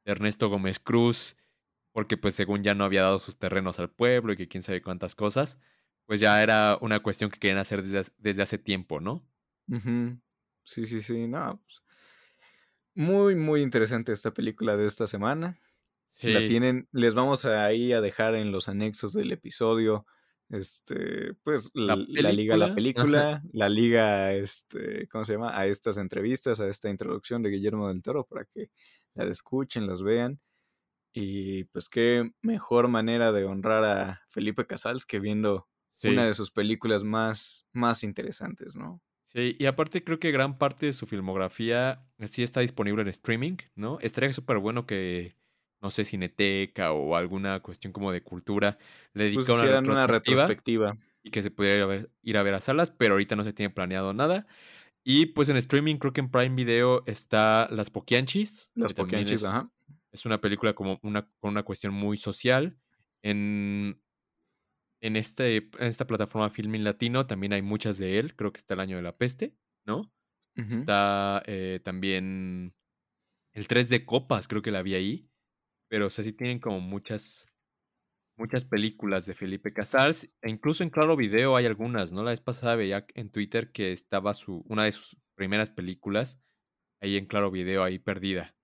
[0.05, 1.37] Ernesto Gómez Cruz,
[1.93, 4.83] porque pues según ya no había dado sus terrenos al pueblo y que quién sabe
[4.83, 5.59] cuántas cosas,
[6.07, 9.27] pues ya era una cuestión que querían hacer desde, desde hace tiempo, ¿no?
[10.65, 11.83] Sí, sí, sí, no, pues
[12.95, 15.59] muy, muy interesante esta película de esta semana.
[16.21, 20.07] La tienen, les vamos ahí a dejar en los anexos del episodio,
[20.51, 25.59] este, pues la, liga a la película, la liga, este, ¿cómo se llama?
[25.59, 28.71] A estas entrevistas, a esta introducción de Guillermo del Toro para que
[29.15, 30.39] las escuchen, las vean.
[31.13, 35.69] Y pues qué mejor manera de honrar a Felipe Casals que viendo
[36.05, 39.01] una de sus películas más, más interesantes, ¿no?
[39.29, 43.57] Sí, y aparte creo que gran parte de su filmografía sí está disponible en streaming,
[43.75, 43.99] ¿no?
[44.01, 45.37] Estaría súper bueno que,
[45.81, 48.79] no sé, Cineteca o alguna cuestión como de cultura
[49.15, 53.15] le pues dedicara una, retrospectiva y que se pudiera ir a, ver, a salas, pero
[53.15, 54.47] ahorita no se tiene planeado nada.
[55.05, 58.71] Y pues en streaming creo que en Prime Video está Las Poquianchis.
[58.75, 59.71] Las Poquianchis, ajá.
[60.13, 62.79] Es una película como una, con una cuestión muy social.
[63.23, 64.03] En
[65.03, 68.35] en, este, en esta plataforma Filming Latino también hay muchas de él.
[68.37, 69.55] Creo que está el año de la peste,
[69.85, 70.11] ¿no?
[70.55, 72.75] Está eh, también
[73.53, 75.29] el 3 de copas, creo que la vi ahí.
[75.89, 77.47] Pero o sea, sí tienen como muchas,
[78.37, 80.31] muchas películas de Felipe Casals.
[80.41, 82.23] E incluso en Claro Video hay algunas, ¿no?
[82.23, 86.39] La vez pasada veía en Twitter que estaba su, una de sus primeras películas
[87.01, 88.55] ahí en Claro Video, ahí perdida.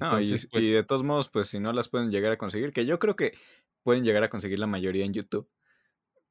[0.00, 2.86] Entonces, y, pues de todos modos, pues si no las pueden llegar a conseguir, que
[2.86, 3.34] yo creo que
[3.82, 5.50] pueden llegar a conseguir la mayoría en YouTube.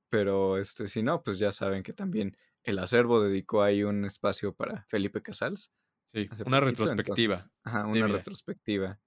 [0.09, 4.53] Pero este, si no, pues ya saben que también el acervo dedicó ahí un espacio
[4.53, 5.72] para Felipe Casals.
[6.13, 7.51] Sí, una retrospectiva.
[7.63, 8.99] ajá, una retrospectiva.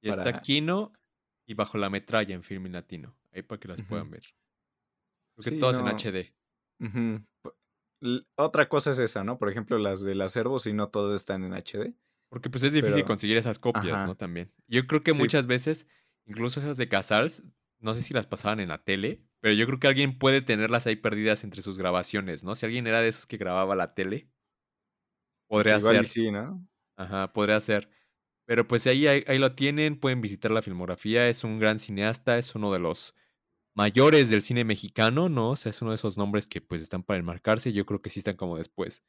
[0.00, 0.92] Y está Kino
[1.46, 3.16] y Bajo la Metralla en Film Latino.
[3.32, 4.22] Ahí para que las puedan ver.
[5.34, 6.32] Porque todas en HD.
[8.36, 9.38] Otra cosa es esa, ¿no?
[9.38, 11.94] Por ejemplo, las del acervo, si no todas están en HD.
[12.28, 14.16] Porque pues es difícil conseguir esas copias, ¿no?
[14.16, 14.52] También.
[14.66, 15.86] Yo creo que muchas veces,
[16.26, 17.44] incluso esas de Casals,
[17.78, 20.86] no sé si las pasaban en la tele, pero yo creo que alguien puede tenerlas
[20.86, 22.54] ahí perdidas entre sus grabaciones, ¿no?
[22.54, 24.30] Si alguien era de esos que grababa la tele,
[25.46, 26.06] podría Igual ser.
[26.06, 26.66] sí, ¿no?
[26.96, 27.90] Ajá, podría ser.
[28.46, 32.54] Pero pues ahí, ahí, lo tienen, pueden visitar la filmografía, es un gran cineasta, es
[32.54, 33.14] uno de los
[33.74, 35.50] mayores del cine mexicano, ¿no?
[35.50, 38.10] O sea, es uno de esos nombres que pues están para enmarcarse, yo creo que
[38.10, 39.02] sí están como después.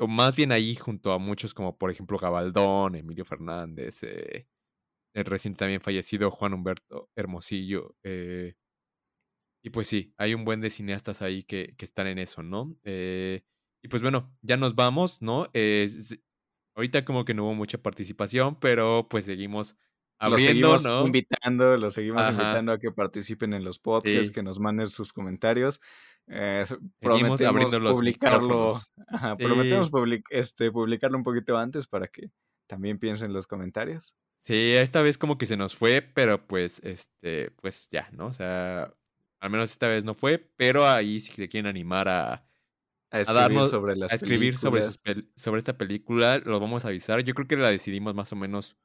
[0.00, 4.46] O más bien ahí junto a muchos como por ejemplo Gabaldón, Emilio Fernández, eh,
[5.14, 7.96] el recién también fallecido Juan Humberto Hermosillo.
[8.02, 8.54] Eh,
[9.62, 12.76] y pues sí, hay un buen de cineastas ahí que, que están en eso, ¿no?
[12.84, 13.42] Eh,
[13.82, 15.48] y pues bueno, ya nos vamos, ¿no?
[16.76, 19.76] ahorita como que no hubo mucha participación, pero pues seguimos
[20.18, 24.60] abriendo, los seguimos invitando, los seguimos invitando a que participen en los podcasts, que nos
[24.60, 25.80] manden sus comentarios.
[26.26, 26.64] Eh,
[27.00, 27.40] prometemos
[27.76, 28.74] publicarlo,
[29.38, 29.90] prometemos
[30.30, 32.30] este, publicarlo un poquito antes para que
[32.66, 34.14] también piensen los comentarios.
[34.46, 38.26] Sí, esta vez como que se nos fue, pero pues, este, pues ya, ¿no?
[38.26, 38.94] O sea,
[39.40, 42.46] al menos esta vez no fue, pero ahí si se quieren animar a,
[43.10, 44.82] a escribir sobre las a escribir sobre,
[45.36, 47.22] sobre esta película, lo vamos a avisar.
[47.22, 48.76] Yo creo que la decidimos más o menos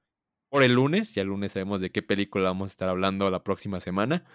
[0.50, 3.44] por el lunes, ya el lunes sabemos de qué película vamos a estar hablando la
[3.44, 4.26] próxima semana.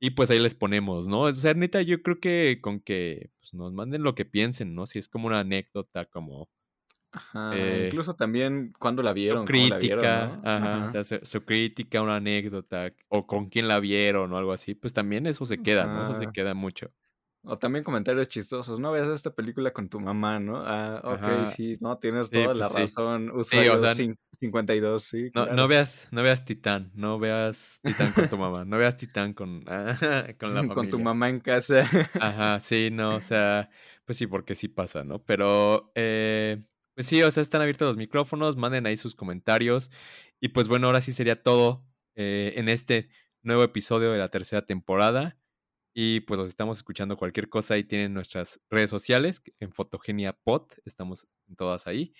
[0.00, 1.22] Y pues ahí les ponemos, ¿no?
[1.22, 4.86] O sea, neta, yo creo que con que pues, nos manden lo que piensen, ¿no?
[4.86, 6.48] Si es como una anécdota, como
[7.10, 9.40] Ajá, eh, incluso también cuando la vieron.
[9.40, 14.74] Su crítica, ajá, su, crítica, una anécdota, o con quién la vieron o algo así,
[14.74, 16.02] pues también eso se queda, ¿no?
[16.04, 16.92] Eso se queda mucho.
[17.50, 20.62] O también comentarios chistosos, no veas esta película con tu mamá, ¿no?
[20.66, 23.30] Ah, ok, sí, no, tienes toda la pues razón.
[23.30, 23.80] Usuario
[24.32, 25.30] 52, sí.
[25.34, 29.32] No, no, veas, no veas Titán, no veas Titán con tu mamá, no veas Titán
[29.32, 29.62] con,
[30.38, 30.74] con la familia.
[30.74, 31.88] Con tu mamá en casa.
[32.20, 33.70] Ajá, sí, no, o sea,
[34.04, 35.24] pues sí, porque sí pasa, ¿no?
[35.24, 36.62] Pero, eh,
[36.94, 39.90] pues sí, o sea, están abiertos los micrófonos, manden ahí sus comentarios.
[40.38, 41.82] Y pues bueno, ahora sí sería todo
[42.14, 43.08] eh, en este
[43.42, 45.38] nuevo episodio de la tercera temporada.
[46.00, 50.70] Y pues los estamos escuchando cualquier cosa y tienen nuestras redes sociales en Fotogenia Pod,
[50.84, 52.14] estamos en todas ahí.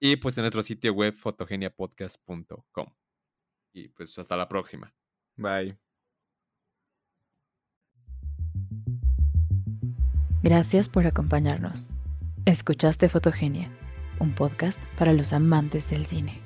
[0.00, 2.86] Y pues en nuestro sitio web fotogeniapodcast.com.
[3.72, 4.92] Y pues hasta la próxima.
[5.36, 5.78] Bye.
[10.42, 11.88] Gracias por acompañarnos.
[12.46, 13.70] Escuchaste Fotogenia
[14.20, 16.40] un podcast para los amantes del cine.